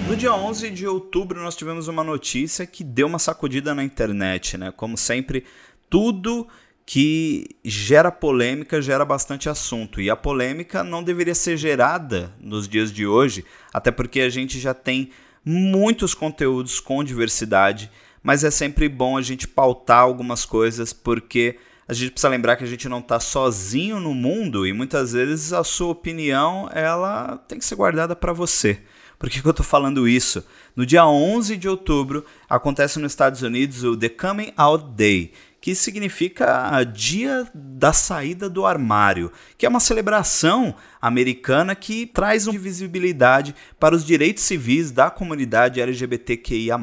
No 0.09 0.17
dia 0.17 0.35
11 0.35 0.71
de 0.71 0.87
outubro 0.87 1.43
nós 1.43 1.57
tivemos 1.57 1.89
uma 1.89 2.05
notícia 2.05 2.67
que 2.67 2.83
deu 2.85 3.07
uma 3.07 3.19
sacudida 3.19 3.75
na 3.75 3.83
internet, 3.85 4.57
né? 4.57 4.71
Como 4.71 4.97
sempre, 4.97 5.45
tudo 5.91 6.47
que 6.87 7.47
gera 7.65 8.13
polêmica, 8.13 8.83
gera 8.83 9.05
bastante 9.05 9.49
assunto. 9.49 10.01
E 10.01 10.11
a 10.11 10.17
polêmica 10.17 10.85
não 10.85 11.03
deveria 11.03 11.35
ser 11.35 11.57
gerada 11.57 12.35
nos 12.41 12.69
dias 12.69 12.93
de 12.93 13.07
hoje, 13.07 13.45
até 13.73 13.91
porque 13.91 14.21
a 14.21 14.29
gente 14.29 14.61
já 14.61 14.75
tem 14.75 15.11
muitos 15.45 16.15
conteúdos 16.15 16.81
com 16.81 17.05
diversidade, 17.05 17.91
mas 18.23 18.45
é 18.45 18.51
sempre 18.51 18.89
bom 18.89 19.17
a 19.17 19.23
gente 19.23 19.47
pautar 19.47 20.01
algumas 20.01 20.45
coisas, 20.45 20.93
porque 20.93 21.59
a 21.87 21.93
gente 21.93 22.13
precisa 22.13 22.29
lembrar 22.29 22.57
que 22.57 22.65
a 22.65 22.67
gente 22.67 22.89
não 22.89 23.01
está 23.01 23.21
sozinho 23.21 24.01
no 24.01 24.15
mundo 24.15 24.67
e 24.67 24.73
muitas 24.73 25.13
vezes 25.13 25.53
a 25.53 25.63
sua 25.63 25.89
opinião 25.89 26.69
ela 26.73 27.37
tem 27.47 27.59
que 27.59 27.65
ser 27.65 27.75
guardada 27.75 28.17
para 28.17 28.33
você. 28.33 28.81
Por 29.19 29.29
que, 29.29 29.41
que 29.41 29.47
eu 29.47 29.51
estou 29.51 29.65
falando 29.65 30.09
isso? 30.09 30.45
No 30.75 30.85
dia 30.85 31.07
11 31.07 31.57
de 31.57 31.69
outubro 31.69 32.25
acontece 32.49 32.99
nos 32.99 33.13
Estados 33.13 33.43
Unidos 33.43 33.85
o 33.85 33.97
The 33.97 34.09
Coming 34.09 34.53
Out 34.57 34.87
Day, 34.97 35.33
que 35.65 35.75
significa 35.75 36.85
Dia 36.85 37.49
da 37.55 37.91
Saída 37.91 38.51
do 38.51 38.67
Armário, 38.67 39.33
que 39.57 39.65
é 39.65 39.69
uma 39.69 39.81
celebração 39.81 40.75
americana 41.01 41.75
que 41.75 42.05
traz 42.05 42.47
uma 42.47 42.59
visibilidade 42.59 43.55
para 43.81 43.95
os 43.95 44.05
direitos 44.05 44.45
civis 44.45 44.91
da 44.91 45.11
comunidade 45.11 45.81
LGBTQIA+, 45.81 46.79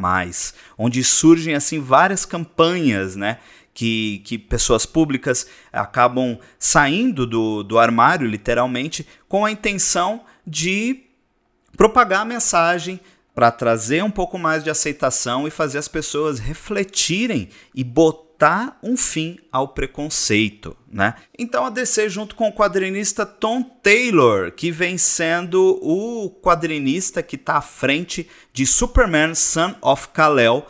onde 0.75 1.03
surgem 1.03 1.53
assim 1.53 1.79
várias 1.79 2.25
campanhas, 2.25 3.15
né? 3.15 3.37
Que, 3.71 4.23
que, 4.25 4.39
pessoas 4.39 4.83
públicas 4.83 5.45
acabam 5.71 6.39
saindo 6.57 7.27
do, 7.27 7.61
do 7.61 7.77
armário, 7.77 8.27
literalmente, 8.27 9.07
com 9.29 9.45
a 9.45 9.51
intenção 9.51 10.23
de 10.45 11.03
propagar 11.77 12.21
a 12.21 12.25
mensagem 12.25 12.99
para 13.35 13.51
trazer 13.51 14.03
um 14.03 14.11
pouco 14.11 14.39
mais 14.39 14.63
de 14.63 14.71
aceitação 14.71 15.47
e 15.47 15.51
fazer 15.51 15.77
as 15.77 15.87
pessoas 15.87 16.39
refletirem 16.39 17.47
e 17.75 17.83
botar 17.83 18.30
botar 18.41 18.79
um 18.81 18.97
fim 18.97 19.37
ao 19.51 19.67
preconceito, 19.67 20.75
né? 20.91 21.13
Então 21.37 21.63
a 21.63 21.69
DC 21.69 22.09
junto 22.09 22.33
com 22.33 22.47
o 22.47 22.53
quadrinista 22.53 23.23
Tom 23.23 23.61
Taylor, 23.61 24.51
que 24.51 24.71
vem 24.71 24.97
sendo 24.97 25.79
o 25.79 26.27
quadrinista 26.41 27.21
que 27.21 27.35
está 27.35 27.57
à 27.57 27.61
frente 27.61 28.27
de 28.51 28.65
Superman 28.65 29.35
Son 29.35 29.75
of 29.79 30.07
Kal-El, 30.09 30.65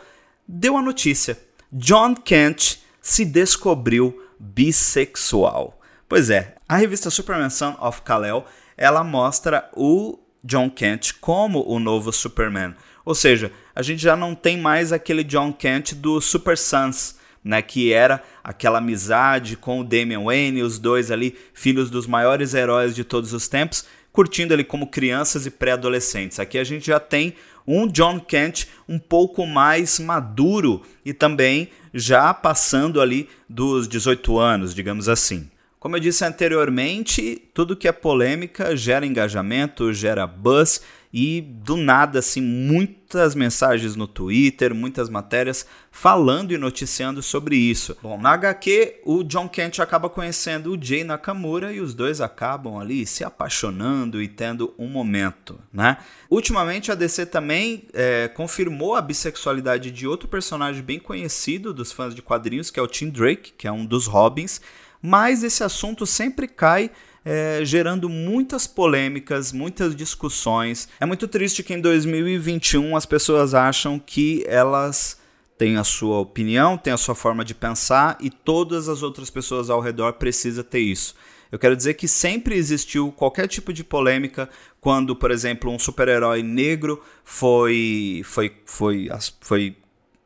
deu 0.46 0.76
a 0.76 0.82
notícia. 0.82 1.38
John 1.72 2.14
Kent 2.14 2.76
se 3.00 3.24
descobriu 3.24 4.22
bissexual. 4.38 5.80
Pois 6.06 6.28
é, 6.28 6.56
a 6.68 6.76
revista 6.76 7.08
Superman 7.08 7.48
Son 7.48 7.74
of 7.80 8.02
Kal-El, 8.02 8.44
ela 8.76 9.02
mostra 9.02 9.70
o 9.74 10.18
John 10.44 10.68
Kent 10.68 11.14
como 11.22 11.66
o 11.66 11.78
novo 11.78 12.12
Superman. 12.12 12.74
Ou 13.02 13.14
seja, 13.14 13.50
a 13.74 13.80
gente 13.80 14.02
já 14.02 14.14
não 14.14 14.34
tem 14.34 14.58
mais 14.58 14.92
aquele 14.92 15.24
John 15.24 15.54
Kent 15.54 15.94
do 15.94 16.20
Super 16.20 16.58
Sons, 16.58 17.21
né, 17.44 17.60
que 17.60 17.92
era 17.92 18.22
aquela 18.42 18.78
amizade 18.78 19.56
com 19.56 19.80
o 19.80 19.84
Damian 19.84 20.24
Wayne, 20.24 20.62
os 20.62 20.78
dois 20.78 21.10
ali, 21.10 21.36
filhos 21.52 21.90
dos 21.90 22.06
maiores 22.06 22.54
heróis 22.54 22.94
de 22.94 23.04
todos 23.04 23.32
os 23.32 23.48
tempos, 23.48 23.84
curtindo 24.12 24.52
ele 24.52 24.64
como 24.64 24.86
crianças 24.86 25.46
e 25.46 25.50
pré-adolescentes. 25.50 26.38
Aqui 26.38 26.58
a 26.58 26.64
gente 26.64 26.86
já 26.86 27.00
tem 27.00 27.34
um 27.66 27.86
John 27.86 28.20
Kent 28.20 28.66
um 28.88 28.98
pouco 28.98 29.46
mais 29.46 29.98
maduro 29.98 30.82
e 31.04 31.12
também 31.12 31.68
já 31.94 32.32
passando 32.32 33.00
ali 33.00 33.28
dos 33.48 33.88
18 33.88 34.38
anos, 34.38 34.74
digamos 34.74 35.08
assim. 35.08 35.48
Como 35.78 35.96
eu 35.96 36.00
disse 36.00 36.24
anteriormente, 36.24 37.42
tudo 37.52 37.76
que 37.76 37.88
é 37.88 37.92
polêmica 37.92 38.76
gera 38.76 39.04
engajamento, 39.04 39.92
gera 39.92 40.26
buzz 40.26 40.80
e 41.12 41.42
do 41.42 41.76
nada, 41.76 42.20
assim, 42.20 42.40
muitas 42.40 43.34
mensagens 43.34 43.94
no 43.94 44.06
Twitter, 44.06 44.74
muitas 44.74 45.10
matérias 45.10 45.66
falando 45.90 46.52
e 46.52 46.58
noticiando 46.58 47.22
sobre 47.22 47.54
isso. 47.54 47.94
Bom, 48.02 48.18
na 48.18 48.30
HQ, 48.30 49.02
o 49.04 49.22
John 49.22 49.46
Kent 49.46 49.80
acaba 49.80 50.08
conhecendo 50.08 50.72
o 50.72 50.82
Jay 50.82 51.04
Nakamura 51.04 51.70
e 51.70 51.80
os 51.80 51.92
dois 51.92 52.22
acabam 52.22 52.78
ali 52.78 53.04
se 53.04 53.22
apaixonando 53.22 54.22
e 54.22 54.28
tendo 54.28 54.72
um 54.78 54.88
momento, 54.88 55.60
né? 55.70 55.98
Ultimamente, 56.30 56.90
a 56.90 56.94
DC 56.94 57.26
também 57.26 57.84
é, 57.92 58.28
confirmou 58.28 58.94
a 58.94 59.02
bissexualidade 59.02 59.90
de 59.90 60.06
outro 60.06 60.26
personagem 60.26 60.82
bem 60.82 60.98
conhecido 60.98 61.74
dos 61.74 61.92
fãs 61.92 62.14
de 62.14 62.22
quadrinhos, 62.22 62.70
que 62.70 62.80
é 62.80 62.82
o 62.82 62.86
Tim 62.86 63.10
Drake, 63.10 63.52
que 63.58 63.68
é 63.68 63.72
um 63.72 63.84
dos 63.84 64.06
Robins, 64.06 64.62
mas 65.02 65.42
esse 65.42 65.62
assunto 65.62 66.06
sempre 66.06 66.48
cai 66.48 66.90
é, 67.24 67.60
gerando 67.64 68.08
muitas 68.08 68.66
polêmicas, 68.66 69.52
muitas 69.52 69.94
discussões. 69.94 70.88
É 71.00 71.06
muito 71.06 71.28
triste 71.28 71.62
que 71.62 71.74
em 71.74 71.80
2021 71.80 72.96
as 72.96 73.06
pessoas 73.06 73.54
acham 73.54 73.98
que 73.98 74.44
elas 74.46 75.20
têm 75.56 75.76
a 75.76 75.84
sua 75.84 76.18
opinião, 76.18 76.76
têm 76.76 76.92
a 76.92 76.96
sua 76.96 77.14
forma 77.14 77.44
de 77.44 77.54
pensar 77.54 78.16
e 78.20 78.30
todas 78.30 78.88
as 78.88 79.02
outras 79.02 79.30
pessoas 79.30 79.70
ao 79.70 79.80
redor 79.80 80.14
precisam 80.14 80.64
ter 80.64 80.80
isso. 80.80 81.14
Eu 81.52 81.58
quero 81.58 81.76
dizer 81.76 81.94
que 81.94 82.08
sempre 82.08 82.56
existiu 82.56 83.12
qualquer 83.12 83.46
tipo 83.46 83.72
de 83.74 83.84
polêmica 83.84 84.48
quando, 84.80 85.14
por 85.14 85.30
exemplo, 85.30 85.70
um 85.70 85.78
super-herói 85.78 86.42
negro 86.42 87.02
foi, 87.22 88.22
foi, 88.24 88.52
foi, 88.64 89.08
foi 89.40 89.76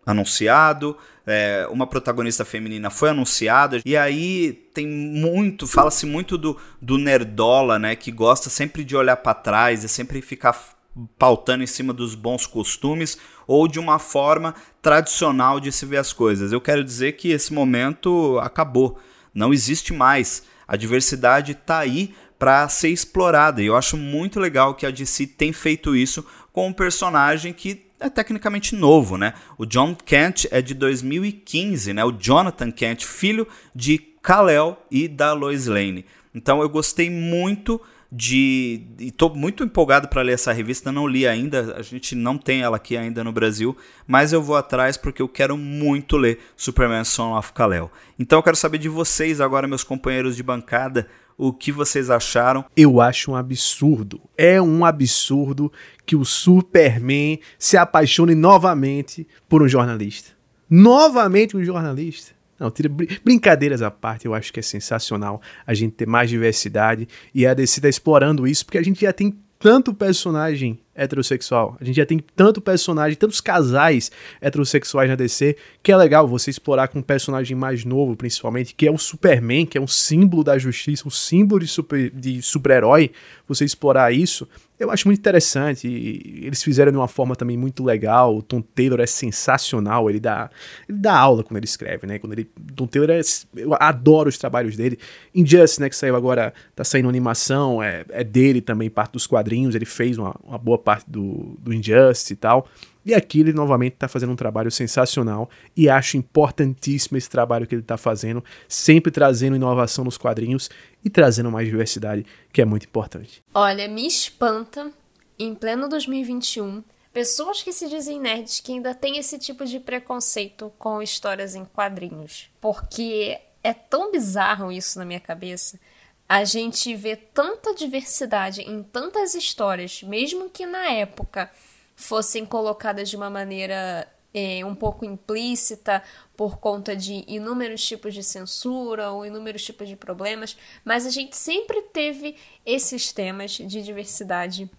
anunciado, 0.07 0.97
é, 1.27 1.67
uma 1.71 1.87
protagonista 1.87 2.45
feminina 2.45 2.89
foi 2.89 3.11
anunciada, 3.11 3.81
e 3.85 3.97
aí 3.97 4.53
tem 4.73 4.87
muito, 4.87 5.67
fala-se 5.67 6.07
muito 6.07 6.39
do, 6.39 6.57
do 6.81 6.97
nerdola, 6.97 7.79
né, 7.79 7.97
que 7.97 8.13
gosta 8.13 8.49
sempre 8.49 8.85
de 8.85 8.97
olhar 8.97 9.17
para 9.17 9.35
trás 9.35 9.83
e 9.83 9.89
sempre 9.89 10.23
ficar 10.23 10.77
pautando 11.19 11.63
em 11.63 11.67
cima 11.67 11.93
dos 11.93 12.15
bons 12.15 12.47
costumes 12.47 13.19
ou 13.47 13.69
de 13.69 13.79
uma 13.79 13.99
forma 13.99 14.55
tradicional 14.81 15.61
de 15.61 15.71
se 15.71 15.85
ver 15.85 15.99
as 15.99 16.13
coisas. 16.13 16.53
Eu 16.53 16.61
quero 16.61 16.83
dizer 16.83 17.13
que 17.13 17.31
esse 17.31 17.53
momento 17.53 18.39
acabou, 18.41 18.99
não 19.35 19.53
existe 19.53 19.93
mais. 19.93 20.45
A 20.67 20.77
diversidade 20.77 21.53
está 21.53 21.79
aí 21.79 22.15
para 22.39 22.69
ser 22.69 22.89
explorada 22.89 23.63
e 23.63 23.67
eu 23.67 23.77
acho 23.77 23.97
muito 23.97 24.41
legal 24.41 24.75
que 24.75 24.87
a 24.87 24.91
DC 24.91 25.27
tem 25.27 25.53
feito 25.53 25.95
isso 25.95 26.25
com 26.53 26.69
um 26.69 26.73
personagem 26.73 27.53
que 27.53 27.86
é 27.99 28.09
tecnicamente 28.09 28.75
novo, 28.75 29.17
né? 29.17 29.35
O 29.57 29.65
John 29.65 29.95
Kent 29.95 30.47
é 30.51 30.61
de 30.61 30.75
2015, 30.75 31.93
né? 31.95 32.05
O 32.05 32.13
Jonathan 32.13 32.71
Kent, 32.71 33.05
filho 33.05 33.47
de 33.75 33.99
Kal-El 33.99 34.79
e 34.91 35.09
da 35.09 35.33
Lois 35.33 35.67
Lane. 35.67 36.05
Então 36.35 36.61
eu 36.61 36.69
gostei 36.69 37.09
muito 37.09 37.81
de. 38.11 38.83
Estou 38.99 39.35
muito 39.35 39.65
empolgado 39.65 40.09
para 40.09 40.23
ler 40.23 40.33
essa 40.33 40.53
revista, 40.53 40.93
não 40.93 41.07
li 41.07 41.27
ainda, 41.27 41.75
a 41.77 41.83
gente 41.83 42.15
não 42.15 42.37
tem 42.37 42.63
ela 42.63 42.77
aqui 42.77 42.97
ainda 42.97 43.25
no 43.25 43.33
Brasil, 43.33 43.77
mas 44.07 44.33
eu 44.33 44.43
vou 44.43 44.57
atrás 44.57 44.97
porque 44.97 45.23
eu 45.23 45.29
quero 45.29 45.57
muito 45.57 46.17
ler 46.17 46.39
Superman 46.57 47.05
Son 47.05 47.37
of 47.37 47.53
Kal-El. 47.53 47.91
Então 48.19 48.39
eu 48.39 48.43
quero 48.43 48.57
saber 48.57 48.79
de 48.79 48.89
vocês 48.89 49.41
agora, 49.41 49.67
meus 49.67 49.85
companheiros 49.85 50.37
de 50.37 50.43
bancada, 50.43 51.09
o 51.37 51.53
que 51.53 51.71
vocês 51.71 52.11
acharam. 52.11 52.65
Eu 52.77 53.01
acho 53.01 53.33
um 53.33 53.37
absurdo. 53.37 54.21
É 54.37 54.61
um 54.61 54.85
absurdo 54.85 55.73
que 56.05 56.17
o 56.17 56.25
Superman 56.25 57.39
se 57.59 57.77
apaixone 57.77 58.35
novamente 58.35 59.27
por 59.49 59.63
um 59.63 59.69
jornalista. 59.69 60.31
Novamente 60.69 61.57
um 61.57 61.65
jornalista. 61.65 62.35
Não, 62.59 62.71
tira 62.71 62.89
brincadeiras 63.23 63.83
à 63.83 63.91
parte, 63.91 64.25
eu 64.25 64.33
acho 64.33 64.51
que 64.51 64.61
é 64.61 64.63
sensacional 64.63 65.43
a 65.67 65.75
gente 65.75 65.93
ter 65.93 66.07
mais 66.07 66.31
diversidade 66.31 67.07
e 67.35 67.47
a 67.47 67.53
DC 67.53 67.83
tá 67.83 67.89
explorando 67.89 68.47
isso, 68.47 68.65
porque 68.65 68.79
a 68.79 68.83
gente 68.83 69.03
já 69.03 69.13
tem 69.13 69.39
tanto 69.59 69.93
personagem 69.93 70.79
heterossexual. 70.97 71.77
A 71.81 71.85
gente 71.85 71.97
já 71.97 72.07
tem 72.07 72.19
tanto 72.35 72.61
personagem, 72.61 73.17
tantos 73.17 73.41
casais 73.41 74.11
heterossexuais 74.41 75.09
na 75.09 75.15
DC, 75.15 75.57
que 75.83 75.93
é 75.93 75.97
legal 75.97 76.27
você 76.27 76.51
explorar 76.51 76.89
com 76.89 76.99
um 76.99 77.03
personagem 77.03 77.57
mais 77.57 77.85
novo, 77.85 78.17
principalmente, 78.17 78.75
que 78.75 78.87
é 78.87 78.91
o 78.91 78.99
Superman, 78.99 79.67
que 79.67 79.79
é 79.79 79.81
um 79.81 79.87
símbolo 79.87 80.43
da 80.43 80.59
justiça, 80.59 81.07
um 81.07 81.11
símbolo 81.11 81.61
de 81.61 81.69
super-herói. 81.69 82.13
De 82.15 82.43
super 82.43 83.27
você 83.47 83.65
explorar 83.65 84.13
isso 84.13 84.49
eu 84.79 84.91
acho 84.91 85.09
muito 85.09 85.19
interessante. 85.19 85.89
eles 85.89 86.63
fizeram 86.63 86.93
de 86.93 86.99
uma 86.99 87.09
forma 87.09 87.35
também 87.35 87.57
muito 87.57 87.83
legal. 87.83 88.37
O 88.37 88.43
Tom 88.43 88.61
Taylor 88.61 89.01
é 89.01 89.07
sensacional. 89.07 90.11
Ele 90.11 90.21
dá, 90.21 90.51
ele 90.87 90.99
dá 90.99 91.17
aula 91.17 91.43
quando 91.43 91.57
ele 91.57 91.65
escreve, 91.65 92.07
né? 92.07 92.19
Quando 92.19 92.35
ele, 92.35 92.45
Tom 92.75 92.87
Taylor 92.87 93.11
é, 93.11 93.21
eu 93.57 93.75
adoro 93.81 94.29
os 94.29 94.37
trabalhos 94.37 94.77
dele. 94.77 94.99
Injustice, 95.35 95.81
né? 95.81 95.89
Que 95.89 95.97
saiu 95.97 96.15
agora, 96.15 96.53
tá 96.75 96.85
saindo 96.85 97.09
animação, 97.09 97.83
é, 97.83 98.05
é 98.11 98.23
dele 98.23 98.61
também, 98.61 98.91
parte 98.91 99.13
dos 99.13 99.27
quadrinhos. 99.27 99.75
Ele 99.75 99.87
fez 99.87 100.19
uma, 100.19 100.37
uma 100.45 100.59
boa 100.59 100.79
parte 100.87 101.11
do, 101.11 101.57
do 101.59 101.75
Injustice 101.75 102.33
e 102.33 102.37
tal. 102.37 102.69
E 103.05 103.13
aqui 103.13 103.41
ele 103.41 103.53
novamente 103.53 103.95
está 103.95 104.07
fazendo 104.07 104.33
um 104.33 104.37
trabalho 104.37 104.71
sensacional 104.71 105.51
e 105.77 105.89
acho 105.89 106.17
importantíssimo 106.17 107.19
esse 107.19 107.29
trabalho 107.29 107.67
que 107.67 107.75
ele 107.75 107.83
está 107.83 107.97
fazendo, 107.97 108.43
sempre 108.69 109.11
trazendo 109.11 109.57
inovação 109.57 110.05
nos 110.05 110.17
quadrinhos 110.17 110.71
e 111.05 111.11
trazendo 111.11 111.51
mais 111.51 111.67
diversidade, 111.67 112.25
que 112.53 112.63
é 112.63 112.65
muito 112.65 112.85
importante. 112.85 113.43
Olha, 113.53 113.89
me 113.89 114.07
espanta, 114.07 114.93
em 115.37 115.57
pleno 115.57 115.89
2021, 115.89 116.85
pessoas 117.13 117.63
que 117.63 117.73
se 117.73 117.89
dizem 117.89 118.21
nerds 118.21 118.61
que 118.61 118.73
ainda 118.73 118.95
têm 118.95 119.19
esse 119.19 119.39
tipo 119.41 119.65
de 119.65 119.81
preconceito 119.81 120.73
com 120.79 121.03
histórias 121.03 121.57
em 121.57 121.65
quadrinhos. 121.65 122.49
Porque 122.61 123.39
é 123.63 123.73
tão 123.75 124.13
bizarro 124.13 124.71
isso 124.71 124.99
na 124.99 125.05
minha 125.05 125.19
cabeça. 125.19 125.81
A 126.29 126.45
gente 126.45 126.95
vê 126.95 127.15
tanta 127.15 127.75
diversidade 127.75 128.63
em 128.63 128.83
tantas 128.83 129.35
histórias, 129.35 130.03
mesmo 130.03 130.51
que 130.51 130.67
na 130.67 130.91
época 130.91 131.51
fossem 131.95 132.45
colocadas 132.45 133.09
de 133.09 133.17
uma 133.17 133.31
maneira 133.31 134.09
é, 134.35 134.65
um 134.65 134.75
pouco 134.75 135.05
implícita 135.05 136.03
por 136.37 136.59
conta 136.59 136.95
de 136.95 137.25
inúmeros 137.27 137.83
tipos 137.83 138.13
de 138.13 138.23
censura 138.23 139.11
ou 139.11 139.25
inúmeros 139.25 139.65
tipos 139.65 139.89
de 139.89 139.97
problemas, 139.97 140.57
mas 140.85 141.07
a 141.07 141.11
gente 141.11 141.37
sempre 141.37 141.81
teve 141.83 142.37
esses 142.67 143.13
temas 143.13 143.53
de 143.53 143.81
diversidade 143.83 144.71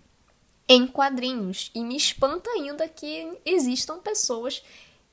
em 0.67 0.85
quadrinhos. 0.85 1.71
E 1.73 1.81
me 1.81 1.95
espanta 1.95 2.49
ainda 2.51 2.87
que 2.87 3.39
existam 3.45 3.97
pessoas 3.99 4.61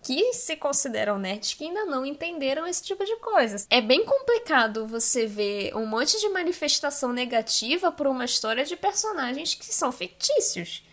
que 0.04 0.34
se 0.34 0.54
consideram 0.54 1.18
nerds 1.18 1.54
que 1.54 1.64
ainda 1.64 1.86
não 1.86 2.04
entenderam 2.04 2.66
esse 2.66 2.82
tipo 2.82 3.04
de 3.04 3.16
coisas. 3.16 3.66
É 3.70 3.80
bem 3.80 4.04
complicado 4.04 4.86
você 4.86 5.26
ver 5.26 5.74
um 5.74 5.86
monte 5.86 6.20
de 6.20 6.28
manifestação 6.28 7.10
negativa 7.10 7.90
por 7.90 8.06
uma 8.06 8.26
história 8.26 8.64
de 8.64 8.76
personagens 8.76 9.54
que 9.54 9.64
são 9.64 9.90
fictícios. 9.90 10.84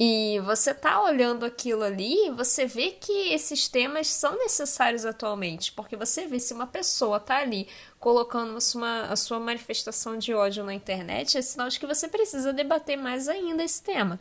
E 0.00 0.40
você 0.44 0.74
tá 0.74 1.00
olhando 1.02 1.44
aquilo 1.44 1.84
ali, 1.84 2.28
você 2.30 2.66
vê 2.66 2.90
que 2.90 3.32
esses 3.32 3.68
temas 3.68 4.08
são 4.08 4.36
necessários 4.36 5.04
atualmente, 5.04 5.70
porque 5.70 5.94
você 5.94 6.26
vê 6.26 6.40
se 6.40 6.52
uma 6.52 6.66
pessoa 6.66 7.20
tá 7.20 7.36
ali 7.36 7.68
colocando 8.00 8.58
uma, 8.74 9.02
a 9.02 9.14
sua 9.14 9.38
manifestação 9.38 10.18
de 10.18 10.34
ódio 10.34 10.64
na 10.64 10.74
internet, 10.74 11.38
é 11.38 11.42
sinal 11.42 11.68
de 11.68 11.78
que 11.78 11.86
você 11.86 12.08
precisa 12.08 12.52
debater 12.52 12.96
mais 12.96 13.28
ainda 13.28 13.62
esse 13.62 13.80
tema. 13.82 14.18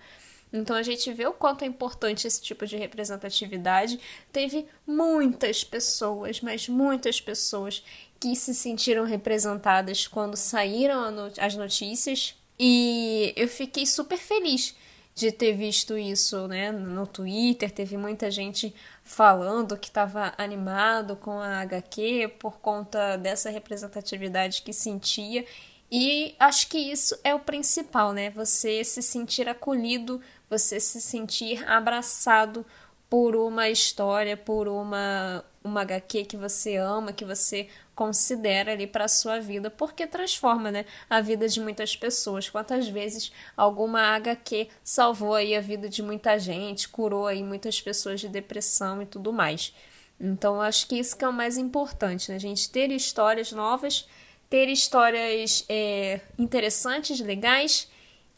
Então 0.53 0.75
a 0.75 0.83
gente 0.83 1.11
vê 1.11 1.25
o 1.25 1.33
quanto 1.33 1.63
é 1.63 1.67
importante 1.67 2.27
esse 2.27 2.39
tipo 2.39 2.67
de 2.67 2.77
representatividade. 2.77 3.99
Teve 4.31 4.67
muitas 4.85 5.63
pessoas, 5.63 6.39
mas 6.41 6.69
muitas 6.69 7.19
pessoas 7.19 7.83
que 8.19 8.35
se 8.35 8.53
sentiram 8.53 9.03
representadas 9.03 10.07
quando 10.07 10.37
saíram 10.37 11.31
as 11.39 11.55
notícias. 11.55 12.35
E 12.59 13.33
eu 13.35 13.47
fiquei 13.47 13.87
super 13.87 14.17
feliz 14.17 14.75
de 15.15 15.31
ter 15.31 15.53
visto 15.53 15.97
isso 15.97 16.47
né, 16.47 16.71
no 16.71 17.05
Twitter, 17.05 17.69
teve 17.69 17.97
muita 17.97 18.31
gente 18.31 18.73
falando 19.03 19.77
que 19.77 19.87
estava 19.87 20.33
animado 20.37 21.15
com 21.15 21.39
a 21.39 21.61
HQ 21.61 22.35
por 22.39 22.59
conta 22.59 23.15
dessa 23.17 23.49
representatividade 23.49 24.61
que 24.63 24.73
sentia. 24.73 25.45
E 25.91 26.35
acho 26.39 26.67
que 26.67 26.79
isso 26.79 27.15
é 27.23 27.35
o 27.35 27.39
principal, 27.39 28.13
né? 28.13 28.31
Você 28.31 28.83
se 28.83 29.03
sentir 29.03 29.47
acolhido, 29.47 30.19
você 30.57 30.79
se 30.79 31.01
sentir 31.01 31.67
abraçado 31.67 32.65
por 33.09 33.35
uma 33.35 33.69
história, 33.69 34.35
por 34.37 34.67
uma, 34.67 35.43
uma 35.63 35.81
HQ 35.81 36.25
que 36.25 36.37
você 36.37 36.77
ama, 36.77 37.13
que 37.13 37.25
você 37.25 37.67
considera 37.95 38.71
ali 38.71 38.87
para 38.87 39.07
sua 39.07 39.39
vida, 39.39 39.69
porque 39.69 40.07
transforma, 40.07 40.71
né, 40.71 40.85
a 41.09 41.21
vida 41.21 41.47
de 41.47 41.59
muitas 41.59 41.95
pessoas. 41.95 42.49
Quantas 42.49 42.87
vezes 42.87 43.31
alguma 43.55 44.01
HQ 44.15 44.67
salvou 44.83 45.35
aí 45.35 45.55
a 45.55 45.61
vida 45.61 45.89
de 45.89 46.01
muita 46.01 46.37
gente, 46.39 46.89
curou 46.89 47.27
aí 47.27 47.43
muitas 47.43 47.79
pessoas 47.81 48.19
de 48.19 48.27
depressão 48.27 49.01
e 49.01 49.05
tudo 49.05 49.31
mais. 49.31 49.73
Então, 50.19 50.61
acho 50.61 50.87
que 50.87 50.97
isso 50.97 51.17
que 51.17 51.25
é 51.25 51.27
o 51.27 51.33
mais 51.33 51.57
importante, 51.57 52.29
né? 52.29 52.37
A 52.37 52.39
gente 52.39 52.69
ter 52.69 52.91
histórias 52.91 53.51
novas, 53.51 54.07
ter 54.49 54.69
histórias 54.69 55.65
é, 55.67 56.21
interessantes, 56.37 57.19
legais, 57.19 57.87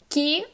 que 0.08 0.46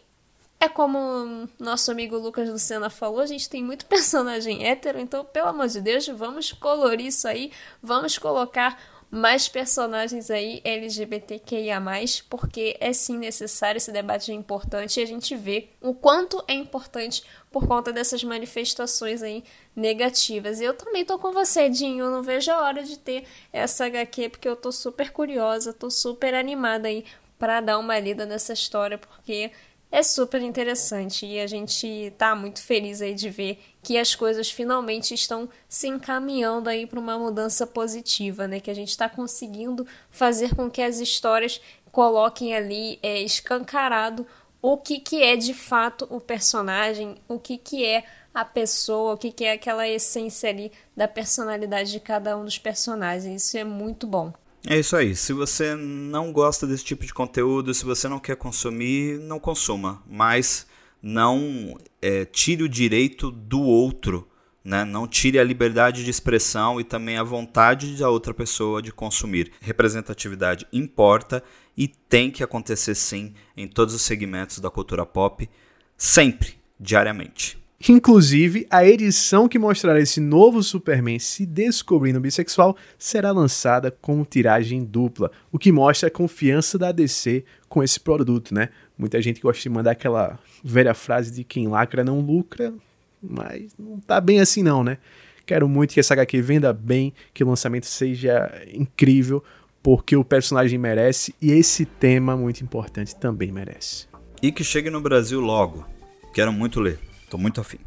é 0.63 0.69
como 0.69 1.49
nosso 1.59 1.91
amigo 1.91 2.17
Lucas 2.17 2.49
Lucena 2.49 2.89
falou, 2.89 3.19
a 3.19 3.27
gente 3.27 3.51
tem 3.51 3.65
muito 3.65 3.85
personagem 3.87 4.65
hétero, 4.65 5.01
então, 5.01 5.25
pelo 5.25 5.49
amor 5.49 5.67
de 5.67 5.81
Deus, 5.81 6.07
vamos 6.07 6.53
colorir 6.53 7.07
isso 7.07 7.27
aí, 7.27 7.51
vamos 7.83 8.17
colocar 8.17 8.81
mais 9.11 9.49
personagens 9.49 10.31
aí 10.31 10.61
LGBTQIA+, 10.65 11.83
porque 12.31 12.77
é 12.79 12.93
sim 12.93 13.19
necessário, 13.19 13.77
esse 13.77 13.91
debate 13.91 14.31
é 14.31 14.35
importante 14.35 15.01
e 15.01 15.03
a 15.03 15.07
gente 15.07 15.35
vê 15.35 15.69
o 15.81 15.93
quanto 15.95 16.43
é 16.47 16.55
importante 16.55 17.25
por 17.51 17.67
conta 17.67 17.93
dessas 17.93 18.23
manifestações 18.23 19.21
aí 19.21 19.43
negativas. 19.75 20.61
E 20.61 20.65
eu 20.65 20.75
também 20.75 21.05
tô 21.05 21.19
com 21.19 21.33
você, 21.33 21.69
Dinho, 21.69 22.05
eu 22.05 22.11
não 22.11 22.23
vejo 22.23 22.53
a 22.53 22.63
hora 22.63 22.85
de 22.85 22.99
ter 22.99 23.25
essa 23.53 23.87
HQ, 23.87 24.29
porque 24.29 24.49
eu 24.49 24.55
tô 24.55 24.71
super 24.71 25.11
curiosa, 25.11 25.73
tô 25.73 25.91
super 25.91 26.35
animada 26.35 26.87
aí 26.87 27.05
para 27.37 27.61
dar 27.61 27.77
uma 27.79 27.99
lida 27.99 28.25
nessa 28.25 28.53
história, 28.53 28.97
porque 28.97 29.51
é 29.93 30.03
super 30.03 30.41
interessante 30.41 31.27
e 31.27 31.39
a 31.39 31.47
gente 31.47 32.15
tá 32.17 32.35
muito 32.35 32.63
feliz 32.63 33.03
aí 33.03 33.15
de 33.15 33.29
ver 33.29 33.63
que 33.83 33.99
as 33.99 34.15
coisas 34.15 34.51
finalmente 34.51 35.13
estão 35.13 35.47
se 35.69 35.87
encaminhando 35.87 36.71
aí 36.71 36.87
para 36.87 36.99
uma 36.99 37.19
mudança 37.19 37.67
positiva, 37.67 38.49
né? 38.49 38.59
Que 38.59 38.71
a 38.71 38.75
gente 38.75 38.89
está 38.89 39.07
conseguindo 39.07 39.87
fazer 40.11 40.57
com 40.57 40.71
que 40.71 40.81
as 40.81 40.99
histórias 40.99 41.61
coloquem 41.93 42.57
ali 42.57 42.99
é, 43.03 43.21
escancarado 43.21 44.27
o 44.63 44.79
que, 44.79 44.99
que 44.99 45.23
é 45.23 45.37
de 45.37 45.53
fato 45.53 46.07
o 46.09 46.21
personagem, 46.21 47.17
o 47.29 47.39
que, 47.39 47.59
que 47.59 47.85
é 47.85 48.05
a 48.33 48.47
pessoa, 48.47 49.13
o 49.13 49.19
que, 49.19 49.31
que 49.31 49.45
é 49.45 49.53
aquela 49.53 49.87
essência 49.87 50.49
ali 50.49 50.73
da 50.97 51.07
personalidade 51.07 51.93
de 51.93 52.01
cada 52.01 52.39
um 52.39 52.45
dos 52.45 52.59
personagens. 52.59 53.45
Isso 53.45 53.59
é 53.59 53.65
muito 53.65 54.07
bom. 54.07 54.33
É 54.67 54.79
isso 54.79 54.95
aí. 54.97 55.17
Se 55.17 55.33
você 55.33 55.75
não 55.75 56.33
gosta 56.33 56.67
desse 56.67 56.85
tipo 56.85 57.05
de 57.05 57.13
conteúdo, 57.13 57.75
se 57.75 57.85
você 57.85 58.09
não 58.09 58.21
quer 58.21 58.37
consumir, 58.37 59.19
não 59.19 59.41
consuma. 59.41 60.03
Mas 60.09 60.67
não 61.03 61.77
é, 62.01 62.25
tire 62.25 62.63
o 62.63 62.69
direito 62.69 63.31
do 63.31 63.61
outro, 63.61 64.29
né? 64.65 64.85
não 64.85 65.09
tire 65.09 65.39
a 65.39 65.45
liberdade 65.45 66.05
de 66.05 66.11
expressão 66.11 66.81
e 66.81 66.85
também 66.85 67.19
a 67.19 67.25
vontade 67.25 67.97
da 67.97 68.09
outra 68.09 68.33
pessoa 68.33 68.81
de 68.81 68.93
consumir. 68.93 69.53
Representatividade 69.61 70.67
importa 70.73 71.43
e 71.77 71.89
tem 71.89 72.31
que 72.31 72.45
acontecer 72.45 72.95
sim 72.95 73.35
em 73.57 73.67
todos 73.67 73.95
os 73.95 74.03
segmentos 74.03 74.61
da 74.61 74.71
cultura 74.71 75.05
pop, 75.05 75.49
sempre, 75.97 76.55
diariamente. 76.79 77.62
Inclusive, 77.89 78.67
a 78.71 78.87
edição 78.87 79.49
que 79.49 79.59
mostrará 79.59 79.99
esse 79.99 80.21
novo 80.21 80.63
Superman 80.63 81.19
se 81.19 81.45
descobrindo 81.45 82.21
bissexual 82.21 82.77
será 82.97 83.33
lançada 83.33 83.91
com 83.91 84.25
tiragem 84.25 84.85
dupla, 84.85 85.33
o 85.51 85.59
que 85.59 85.73
mostra 85.73 86.09
a 86.09 86.11
confiança 86.11 86.79
da 86.79 86.93
DC 86.93 87.45
com 87.69 87.83
esse 87.83 87.99
produto, 87.99 88.55
né? 88.55 88.69
Muita 88.97 89.21
gente 89.21 89.41
gosta 89.41 89.63
de 89.63 89.69
mandar 89.69 89.93
aquela 89.93 90.39
velha 90.63 90.95
frase 90.95 91.33
de 91.33 91.43
quem 91.43 91.67
lacra 91.67 92.05
não 92.05 92.21
lucra, 92.21 92.73
mas 93.21 93.75
não 93.77 93.99
tá 93.99 94.21
bem 94.21 94.41
assim 94.41 94.63
não, 94.63 94.85
né? 94.85 94.99
Quero 95.45 95.69
muito 95.69 95.93
que 95.93 96.01
essa 96.01 96.15
HQ 96.15 96.41
venda 96.41 96.73
bem, 96.73 97.13
que 97.35 97.43
o 97.43 97.49
lançamento 97.49 97.87
seja 97.87 98.49
incrível, 98.73 99.43
porque 99.83 100.15
o 100.15 100.25
personagem 100.25 100.79
merece 100.79 101.35
e 101.43 101.51
esse 101.51 101.85
tema 101.85 102.37
muito 102.37 102.63
importante 102.63 103.17
também 103.17 103.51
merece. 103.51 104.07
E 104.41 104.53
que 104.53 104.63
chegue 104.63 104.89
no 104.89 105.01
Brasil 105.01 105.41
logo. 105.41 105.85
Quero 106.33 106.53
muito 106.53 106.79
ler. 106.79 107.12
Tô 107.33 107.39
muito 107.39 107.63
afim. 107.63 107.79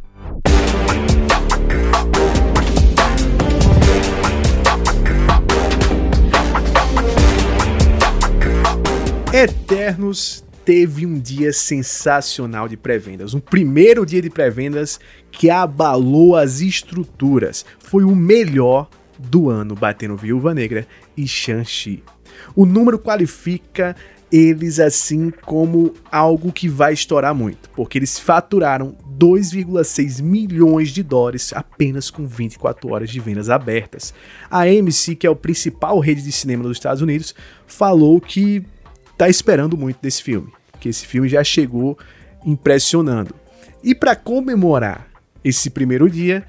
Eternos 9.32 10.44
teve 10.66 11.06
um 11.06 11.20
dia 11.20 11.54
sensacional 11.54 12.68
de 12.68 12.76
pré-vendas. 12.76 13.36
Um 13.36 13.40
primeiro 13.40 14.04
dia 14.04 14.20
de 14.20 14.32
pré-vendas 14.32 15.00
que 15.32 15.52
abalou 15.52 16.36
as 16.36 16.60
estruturas. 16.60 17.64
Foi 17.78 18.04
o 18.04 18.16
melhor 18.16 18.90
do 19.20 19.52
ano, 19.52 19.76
batendo 19.76 20.18
Viúva 20.18 20.56
Negra 20.56 20.88
e 21.16 21.28
Shang-Chi. 21.28 22.04
O 22.56 22.66
número 22.66 22.98
qualifica 22.98 23.96
eles 24.32 24.80
assim 24.80 25.32
como 25.46 25.94
algo 26.12 26.52
que 26.52 26.68
vai 26.68 26.94
estourar 26.94 27.34
muito, 27.34 27.70
porque 27.72 27.98
eles 27.98 28.20
faturaram 28.20 28.96
2,6 29.18 30.22
milhões 30.22 30.90
de 30.90 31.02
dólares 31.02 31.54
apenas 31.54 32.10
com 32.10 32.28
24 32.28 32.92
horas 32.92 33.10
de 33.10 33.20
vendas 33.20 33.50
abertas. 33.50 34.14
A 34.50 34.62
AMC, 34.64 35.16
que 35.16 35.28
é 35.28 35.30
o 35.30 35.36
principal 35.36 36.00
rede 36.00 36.22
de 36.22 36.32
cinema 36.32 36.64
dos 36.64 36.78
Estados 36.78 37.02
Unidos, 37.02 37.34
falou 37.66 38.20
que 38.20 38.66
está 39.12 39.30
esperando 39.30 39.78
muito 39.78 40.02
desse 40.02 40.22
filme, 40.22 40.52
que 40.80 40.90
esse 40.90 41.06
filme 41.06 41.30
já 41.30 41.44
chegou 41.44 41.98
impressionando. 42.46 43.34
E 43.84 43.96
para 43.96 44.16
comemorar 44.16 45.08
esse 45.44 45.70
primeiro 45.70 46.10
dia, 46.10 46.46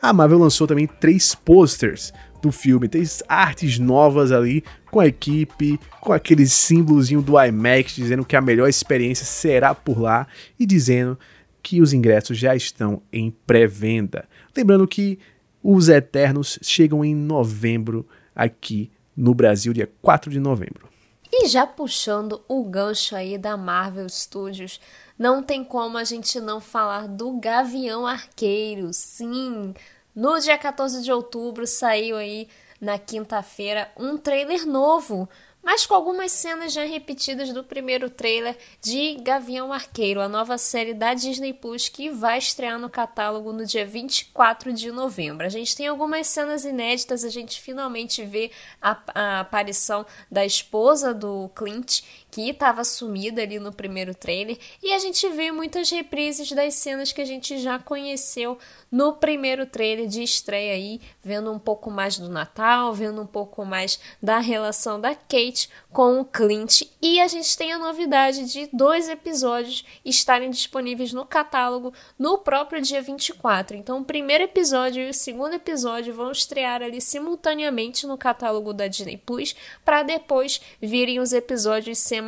a 0.00 0.12
Marvel 0.12 0.38
lançou 0.38 0.66
também 0.66 0.86
três 0.86 1.34
posters 1.34 2.12
do 2.46 2.52
filme. 2.52 2.88
Tem 2.88 3.02
artes 3.28 3.78
novas 3.78 4.30
ali 4.30 4.62
com 4.90 5.00
a 5.00 5.06
equipe, 5.06 5.78
com 6.00 6.12
aquele 6.12 6.46
símbolozinho 6.46 7.20
do 7.20 7.40
IMAX 7.40 7.96
dizendo 7.96 8.24
que 8.24 8.36
a 8.36 8.40
melhor 8.40 8.68
experiência 8.68 9.26
será 9.26 9.74
por 9.74 10.00
lá 10.00 10.26
e 10.58 10.64
dizendo 10.64 11.18
que 11.62 11.82
os 11.82 11.92
ingressos 11.92 12.38
já 12.38 12.54
estão 12.54 13.02
em 13.12 13.30
pré-venda. 13.46 14.28
Lembrando 14.56 14.86
que 14.86 15.18
os 15.62 15.88
Eternos 15.88 16.58
chegam 16.62 17.04
em 17.04 17.14
novembro 17.14 18.06
aqui 18.34 18.90
no 19.16 19.34
Brasil, 19.34 19.72
dia 19.72 19.90
4 20.00 20.30
de 20.30 20.38
novembro. 20.38 20.88
E 21.32 21.48
já 21.48 21.66
puxando 21.66 22.40
o 22.46 22.62
gancho 22.64 23.16
aí 23.16 23.36
da 23.36 23.56
Marvel 23.56 24.08
Studios, 24.08 24.80
não 25.18 25.42
tem 25.42 25.64
como 25.64 25.98
a 25.98 26.04
gente 26.04 26.38
não 26.40 26.60
falar 26.60 27.08
do 27.08 27.32
Gavião 27.40 28.06
Arqueiro. 28.06 28.90
Sim, 28.92 29.74
no 30.16 30.40
dia 30.40 30.56
14 30.56 31.02
de 31.02 31.12
outubro 31.12 31.66
saiu 31.66 32.16
aí 32.16 32.48
na 32.80 32.98
quinta-feira 32.98 33.92
um 33.96 34.16
trailer 34.16 34.66
novo 34.66 35.28
mas 35.66 35.84
com 35.84 35.94
algumas 35.94 36.30
cenas 36.30 36.72
já 36.72 36.84
repetidas 36.84 37.52
do 37.52 37.64
primeiro 37.64 38.08
trailer 38.08 38.56
de 38.80 39.16
Gavião 39.16 39.72
Arqueiro, 39.72 40.20
a 40.20 40.28
nova 40.28 40.56
série 40.58 40.94
da 40.94 41.12
Disney 41.12 41.52
Plus 41.52 41.88
que 41.88 42.08
vai 42.08 42.38
estrear 42.38 42.78
no 42.78 42.88
catálogo 42.88 43.52
no 43.52 43.66
dia 43.66 43.84
24 43.84 44.72
de 44.72 44.92
novembro. 44.92 45.44
A 45.44 45.48
gente 45.48 45.74
tem 45.74 45.88
algumas 45.88 46.28
cenas 46.28 46.64
inéditas, 46.64 47.24
a 47.24 47.28
gente 47.28 47.60
finalmente 47.60 48.24
vê 48.24 48.52
a, 48.80 48.96
a 49.12 49.40
aparição 49.40 50.06
da 50.30 50.46
esposa 50.46 51.12
do 51.12 51.50
Clint, 51.56 52.02
que 52.36 52.50
estava 52.50 52.84
sumida 52.84 53.40
ali 53.40 53.58
no 53.58 53.72
primeiro 53.72 54.14
trailer, 54.14 54.58
e 54.82 54.92
a 54.92 54.98
gente 54.98 55.26
vê 55.30 55.50
muitas 55.50 55.88
reprises 55.88 56.52
das 56.52 56.74
cenas 56.74 57.10
que 57.10 57.22
a 57.22 57.24
gente 57.24 57.56
já 57.56 57.78
conheceu 57.78 58.58
no 58.92 59.14
primeiro 59.14 59.64
trailer 59.64 60.06
de 60.06 60.22
estreia 60.22 60.74
aí, 60.74 61.00
vendo 61.22 61.50
um 61.50 61.58
pouco 61.58 61.90
mais 61.90 62.18
do 62.18 62.28
Natal, 62.28 62.92
vendo 62.92 63.22
um 63.22 63.26
pouco 63.26 63.64
mais 63.64 63.98
da 64.22 64.38
relação 64.38 65.00
da 65.00 65.14
Kate 65.14 65.70
com 65.90 66.20
o 66.20 66.26
Clint. 66.26 66.82
E 67.00 67.20
a 67.20 67.26
gente 67.26 67.56
tem 67.56 67.72
a 67.72 67.78
novidade 67.78 68.44
de 68.52 68.68
dois 68.70 69.08
episódios 69.08 69.82
estarem 70.04 70.50
disponíveis 70.50 71.14
no 71.14 71.24
catálogo 71.24 71.94
no 72.18 72.36
próprio 72.36 72.82
dia 72.82 73.00
24. 73.00 73.78
Então, 73.78 74.00
o 74.00 74.04
primeiro 74.04 74.44
episódio 74.44 75.02
e 75.02 75.08
o 75.08 75.14
segundo 75.14 75.54
episódio 75.54 76.12
vão 76.12 76.30
estrear 76.30 76.82
ali 76.82 77.00
simultaneamente 77.00 78.06
no 78.06 78.18
catálogo 78.18 78.74
da 78.74 78.88
Disney 78.88 79.16
Plus, 79.16 79.56
para 79.82 80.02
depois 80.02 80.60
virem 80.82 81.18
os 81.18 81.32
episódios 81.32 81.98
semanais. 81.98 82.25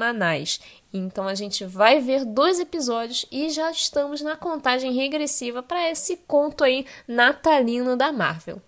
Então 0.93 1.29
a 1.29 1.35
gente 1.35 1.65
vai 1.65 2.01
ver 2.01 2.25
dois 2.25 2.59
episódios 2.59 3.27
e 3.31 3.51
já 3.51 3.71
estamos 3.71 4.23
na 4.23 4.37
contagem 4.37 4.93
regressiva 4.93 5.63
para 5.63 5.91
esse 5.91 6.17
conto 6.27 6.65
aí 6.65 6.87
natalino 7.07 7.97
da 7.97 8.13
Marvel. 8.13 8.63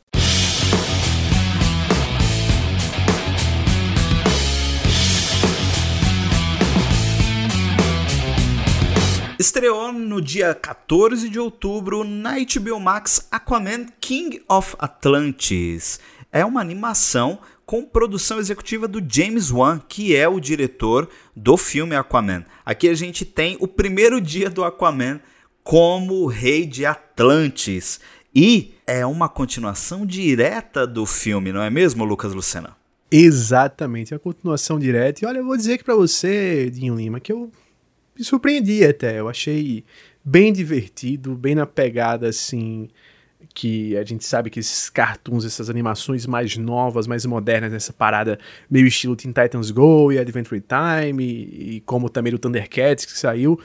Estreou 9.40 9.90
no 9.90 10.20
dia 10.20 10.54
14 10.54 11.30
de 11.30 11.40
outubro 11.40 12.04
na 12.04 12.34
HBO 12.34 12.78
Max 12.78 13.26
Aquaman 13.30 13.86
King 13.98 14.44
of 14.46 14.76
Atlantis. 14.78 15.98
É 16.30 16.44
uma 16.44 16.60
animação 16.60 17.38
com 17.70 17.84
produção 17.84 18.40
executiva 18.40 18.88
do 18.88 19.00
James 19.08 19.52
Wan, 19.52 19.78
que 19.78 20.16
é 20.16 20.28
o 20.28 20.40
diretor 20.40 21.08
do 21.36 21.56
filme 21.56 21.94
Aquaman. 21.94 22.44
Aqui 22.66 22.88
a 22.88 22.94
gente 22.94 23.24
tem 23.24 23.56
o 23.60 23.68
primeiro 23.68 24.20
dia 24.20 24.50
do 24.50 24.64
Aquaman 24.64 25.20
como 25.62 26.26
rei 26.26 26.66
de 26.66 26.84
Atlantis. 26.84 28.00
E 28.34 28.74
é 28.84 29.06
uma 29.06 29.28
continuação 29.28 30.04
direta 30.04 30.84
do 30.84 31.06
filme, 31.06 31.52
não 31.52 31.62
é 31.62 31.70
mesmo, 31.70 32.02
Lucas 32.02 32.34
Lucena? 32.34 32.76
Exatamente, 33.08 34.12
é 34.12 34.16
uma 34.16 34.20
continuação 34.20 34.76
direta. 34.76 35.24
E 35.24 35.28
olha, 35.28 35.38
eu 35.38 35.46
vou 35.46 35.56
dizer 35.56 35.78
que 35.78 35.84
para 35.84 35.94
você, 35.94 36.68
Dinho 36.70 36.96
Lima, 36.96 37.20
que 37.20 37.30
eu 37.30 37.52
me 38.18 38.24
surpreendi 38.24 38.84
até. 38.84 39.20
Eu 39.20 39.28
achei 39.28 39.84
bem 40.24 40.52
divertido, 40.52 41.36
bem 41.36 41.54
na 41.54 41.66
pegada 41.66 42.30
assim 42.30 42.88
que 43.54 43.96
a 43.96 44.04
gente 44.04 44.24
sabe 44.24 44.50
que 44.50 44.60
esses 44.60 44.88
cartoons, 44.88 45.44
essas 45.44 45.68
animações 45.68 46.26
mais 46.26 46.56
novas, 46.56 47.06
mais 47.06 47.24
modernas, 47.26 47.72
nessa 47.72 47.92
parada 47.92 48.38
meio 48.70 48.86
estilo 48.86 49.16
Teen 49.16 49.32
Titans 49.32 49.70
Go 49.70 50.12
e 50.12 50.18
Adventure 50.18 50.62
Time, 50.62 51.24
e, 51.24 51.76
e 51.76 51.80
como 51.80 52.08
também 52.08 52.34
o 52.34 52.38
Thundercats 52.38 53.04
que 53.04 53.18
saiu. 53.18 53.60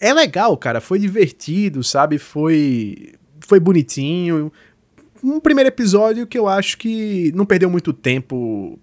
É 0.00 0.12
legal, 0.12 0.56
cara, 0.56 0.80
foi 0.80 0.98
divertido, 0.98 1.82
sabe? 1.82 2.18
Foi 2.18 3.14
foi 3.40 3.60
bonitinho. 3.60 4.52
Um 5.22 5.40
primeiro 5.40 5.68
episódio 5.68 6.26
que 6.26 6.38
eu 6.38 6.48
acho 6.48 6.78
que 6.78 7.32
não 7.34 7.46
perdeu 7.46 7.70
muito 7.70 7.92
tempo 7.92 8.78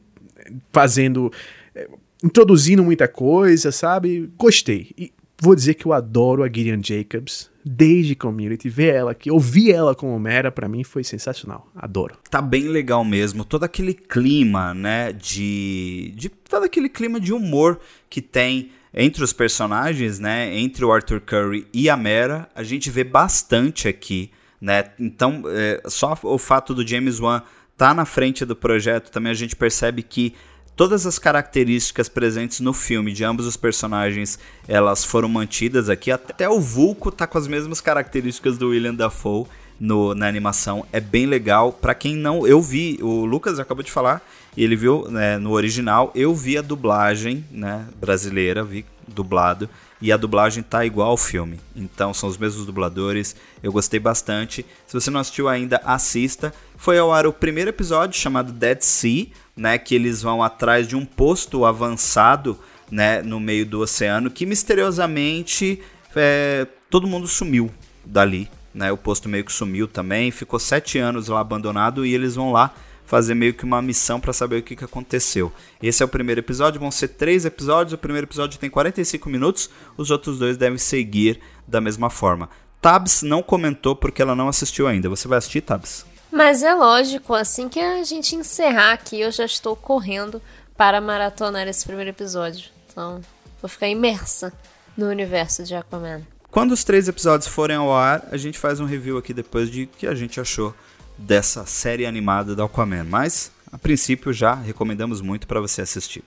fazendo 0.72 1.32
eh, 1.76 1.88
introduzindo 2.24 2.84
muita 2.84 3.08
coisa, 3.08 3.72
sabe? 3.72 4.32
Gostei. 4.38 4.92
E 4.98 5.12
vou 5.42 5.56
dizer 5.56 5.74
que 5.74 5.88
eu 5.88 5.92
adoro 5.92 6.44
a 6.44 6.48
Gideon 6.48 6.82
Jacobs 6.84 7.50
desde 7.66 8.16
Community, 8.16 8.70
ver 8.70 8.94
ela 8.94 9.12
aqui, 9.12 9.32
ouvir 9.32 9.72
ela 9.72 9.96
como 9.96 10.18
Mera, 10.20 10.52
para 10.52 10.68
mim 10.68 10.84
foi 10.84 11.04
sensacional. 11.04 11.68
Adoro. 11.76 12.16
Tá 12.30 12.42
bem 12.42 12.68
legal 12.68 13.04
mesmo. 13.04 13.44
Todo 13.44 13.64
aquele 13.64 13.94
clima, 13.94 14.74
né, 14.74 15.12
de, 15.12 16.14
de 16.16 16.30
todo 16.30 16.64
aquele 16.64 16.88
clima 16.88 17.20
de 17.20 17.34
humor 17.34 17.80
que 18.08 18.22
tem 18.22 18.72
entre 18.94 19.24
os 19.24 19.34
personagens, 19.34 20.20
né, 20.20 20.56
entre 20.58 20.86
o 20.86 20.92
Arthur 20.92 21.22
Curry 21.22 21.68
e 21.74 21.90
a 21.90 21.98
Mera, 21.98 22.48
a 22.54 22.62
gente 22.62 22.92
vê 22.92 23.04
bastante 23.04 23.88
aqui, 23.88 24.32
né? 24.60 24.92
Então, 25.00 25.44
é, 25.48 25.82
só 25.88 26.16
o 26.24 26.38
fato 26.38 26.76
do 26.76 26.86
James 26.86 27.20
Wan 27.20 27.42
tá 27.76 27.96
na 27.96 28.06
frente 28.06 28.46
do 28.46 28.56
projeto, 28.56 29.10
também 29.10 29.32
a 29.32 29.36
gente 29.36 29.56
percebe 29.56 30.04
que 30.04 30.36
Todas 30.76 31.06
as 31.06 31.20
características 31.20 32.10
presentes 32.10 32.60
no 32.60 32.74
filme 32.74 33.12
de 33.12 33.24
ambos 33.24 33.46
os 33.46 33.58
personagens, 33.58 34.40
elas 34.68 35.04
foram 35.04 35.30
mantidas 35.30 35.90
aqui. 35.90 36.12
Até 36.12 36.50
o 36.50 36.60
Vulco 36.60 37.12
tá 37.12 37.28
com 37.28 37.38
as 37.38 37.48
mesmas 37.48 37.82
características 37.82 38.58
do 38.58 38.70
William 38.70 38.96
Dafoe 38.96 39.46
no, 39.80 40.16
na 40.16 40.28
animação. 40.28 40.86
É 40.92 41.00
bem 41.00 41.26
legal. 41.26 41.74
Para 41.74 41.94
quem 41.94 42.16
não, 42.16 42.48
eu 42.48 42.62
vi, 42.62 42.98
o 43.02 43.26
Lucas 43.26 43.60
acabou 43.60 43.84
de 43.84 43.92
falar, 43.92 44.22
ele 44.56 44.76
viu 44.76 45.08
né, 45.10 45.38
no 45.38 45.52
original. 45.52 46.12
Eu 46.16 46.34
vi 46.34 46.58
a 46.58 46.62
dublagem 46.62 47.46
né, 47.52 47.86
brasileira, 48.00 48.64
vi 48.64 48.86
dublado 49.08 49.70
e 50.02 50.12
a 50.12 50.18
dublagem 50.18 50.64
tá 50.64 50.84
igual 50.86 51.10
ao 51.10 51.18
filme. 51.18 51.60
Então 51.76 52.14
são 52.14 52.28
os 52.28 52.38
mesmos 52.38 52.66
dubladores. 52.66 53.36
Eu 53.62 53.72
gostei 53.72 54.00
bastante. 54.00 54.66
Se 54.88 54.94
você 54.94 55.12
não 55.12 55.20
assistiu 55.20 55.48
ainda, 55.48 55.80
assista. 55.86 56.54
Foi 56.76 56.98
ao 56.98 57.14
ar 57.14 57.28
o 57.28 57.34
primeiro 57.34 57.70
episódio 57.70 58.20
chamado 58.20 58.52
Dead 58.52 58.82
Sea, 58.82 59.28
né, 59.56 59.78
que 59.78 59.94
eles 59.94 60.22
vão 60.22 60.42
atrás 60.42 60.88
de 60.88 60.96
um 60.96 61.06
posto 61.06 61.66
avançado, 61.66 62.58
né, 62.90 63.22
no 63.22 63.40
meio 63.40 63.66
do 63.66 63.82
oceano, 63.82 64.32
que 64.32 64.46
misteriosamente 64.46 65.80
é, 66.16 66.68
todo 66.90 67.08
mundo 67.08 67.28
sumiu 67.28 67.70
dali, 68.04 68.50
né? 68.74 68.92
O 68.92 68.98
posto 68.98 69.30
meio 69.30 69.46
que 69.46 69.54
sumiu 69.54 69.88
também, 69.88 70.32
ficou 70.32 70.60
sete 70.60 70.98
anos 70.98 71.28
lá 71.28 71.40
abandonado 71.40 72.06
e 72.06 72.14
eles 72.14 72.36
vão 72.36 72.52
lá 72.52 72.74
fazer 73.06 73.36
meio 73.36 73.54
que 73.54 73.64
uma 73.64 73.82
missão 73.82 74.20
para 74.20 74.34
saber 74.34 74.58
o 74.58 74.64
que, 74.64 74.76
que 74.76 74.86
aconteceu. 74.86 75.52
Esse 75.82 76.02
é 76.02 76.06
o 76.06 76.10
primeiro 76.10 76.40
episódio, 76.42 76.80
vão 76.80 76.92
ser 76.92 77.10
três 77.10 77.46
episódios. 77.46 77.94
O 77.94 77.98
primeiro 77.98 78.26
episódio 78.26 78.60
tem 78.60 78.70
45 78.70 79.30
minutos, 79.30 79.70
os 79.98 80.12
outros 80.12 80.40
dois 80.40 80.58
devem 80.58 80.78
seguir 80.78 81.40
da 81.68 81.82
mesma 81.82 82.10
forma. 82.10 82.50
Tabs 82.82 83.22
não 83.22 83.44
comentou 83.44 83.96
porque 83.96 84.22
ela 84.22 84.36
não 84.36 84.48
assistiu 84.48 84.88
ainda. 84.88 85.10
Você 85.10 85.28
vai 85.28 85.38
assistir, 85.38 85.62
Tabs? 85.62 86.06
Mas 86.32 86.64
é 86.64 86.74
lógico, 86.74 87.34
assim 87.34 87.68
que 87.68 87.80
a 87.80 88.04
gente 88.04 88.36
encerrar 88.36 88.94
aqui, 88.94 89.20
eu 89.20 89.32
já 89.32 89.46
estou 89.46 89.76
correndo 89.76 90.42
para 90.78 91.02
maratonar 91.02 91.68
esse 91.68 91.86
primeiro 91.86 92.10
episódio. 92.10 92.70
Então, 92.90 93.22
vou 93.62 93.70
ficar 93.70 93.88
imersa 93.88 94.54
no 94.98 95.08
universo 95.08 95.64
de 95.64 95.76
Aquaman. 95.76 96.22
Quando 96.50 96.72
os 96.72 96.84
três 96.84 97.08
episódios 97.08 97.48
forem 97.48 97.78
ao 97.78 97.94
ar, 97.94 98.28
a 98.32 98.38
gente 98.38 98.58
faz 98.58 98.80
um 98.80 98.86
review 98.86 99.18
aqui 99.18 99.34
depois 99.34 99.70
de 99.70 99.86
que 99.86 100.08
a 100.08 100.16
gente 100.16 100.40
achou 100.40 100.74
dessa 101.18 101.66
série 101.66 102.06
animada 102.06 102.56
do 102.56 102.64
Aquaman, 102.64 103.04
mas 103.04 103.52
a 103.72 103.78
princípio 103.78 104.34
já 104.34 104.54
recomendamos 104.54 105.22
muito 105.22 105.48
para 105.48 105.62
você 105.62 105.82
assistir. 105.82 106.24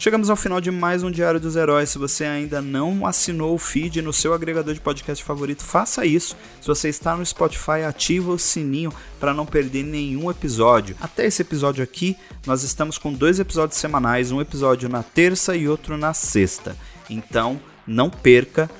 Chegamos 0.00 0.30
ao 0.30 0.36
final 0.36 0.60
de 0.60 0.70
mais 0.70 1.02
um 1.02 1.10
Diário 1.10 1.40
dos 1.40 1.56
Heróis. 1.56 1.90
Se 1.90 1.98
você 1.98 2.24
ainda 2.24 2.62
não 2.62 3.04
assinou 3.04 3.54
o 3.54 3.58
feed 3.58 4.00
no 4.00 4.12
seu 4.12 4.32
agregador 4.32 4.72
de 4.72 4.80
podcast 4.80 5.24
favorito, 5.24 5.64
faça 5.64 6.06
isso. 6.06 6.36
Se 6.60 6.68
você 6.68 6.88
está 6.88 7.16
no 7.16 7.26
Spotify, 7.26 7.82
ativa 7.86 8.30
o 8.30 8.38
sininho 8.38 8.92
para 9.18 9.34
não 9.34 9.44
perder 9.44 9.82
nenhum 9.82 10.30
episódio. 10.30 10.94
Até 11.00 11.26
esse 11.26 11.42
episódio 11.42 11.82
aqui, 11.82 12.16
nós 12.46 12.62
estamos 12.62 12.96
com 12.96 13.12
dois 13.12 13.40
episódios 13.40 13.78
semanais, 13.78 14.30
um 14.30 14.40
episódio 14.40 14.88
na 14.88 15.02
terça 15.02 15.56
e 15.56 15.68
outro 15.68 15.98
na 15.98 16.14
sexta. 16.14 16.76
Então, 17.10 17.60
não 17.84 18.08
perca 18.08 18.70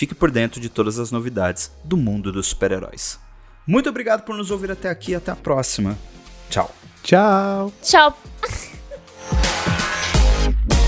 Fique 0.00 0.14
por 0.14 0.30
dentro 0.30 0.62
de 0.62 0.70
todas 0.70 0.98
as 0.98 1.12
novidades 1.12 1.70
do 1.84 1.94
mundo 1.94 2.32
dos 2.32 2.46
super-heróis. 2.46 3.20
Muito 3.66 3.90
obrigado 3.90 4.22
por 4.22 4.34
nos 4.34 4.50
ouvir 4.50 4.70
até 4.70 4.88
aqui. 4.88 5.14
Até 5.14 5.30
a 5.30 5.36
próxima. 5.36 5.94
Tchau. 6.48 6.74
Tchau. 7.02 7.70
Tchau. 7.82 8.18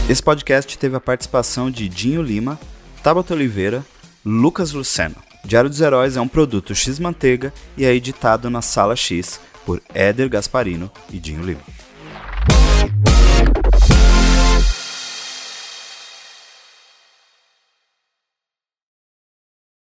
Esse 0.08 0.22
podcast 0.22 0.78
teve 0.78 0.96
a 0.96 1.00
participação 1.00 1.70
de 1.70 1.90
Dinho 1.90 2.22
Lima, 2.22 2.58
Tabata 3.02 3.34
Oliveira, 3.34 3.84
Lucas 4.24 4.72
Luceno. 4.72 5.16
Diário 5.44 5.68
dos 5.68 5.82
Heróis 5.82 6.16
é 6.16 6.20
um 6.22 6.26
produto 6.26 6.74
X 6.74 6.98
Manteiga 6.98 7.52
e 7.76 7.84
é 7.84 7.92
editado 7.92 8.48
na 8.48 8.62
Sala 8.62 8.96
X 8.96 9.38
por 9.66 9.82
Éder 9.92 10.30
Gasparino 10.30 10.90
e 11.10 11.20
Dinho 11.20 11.44
Lima. 11.44 11.60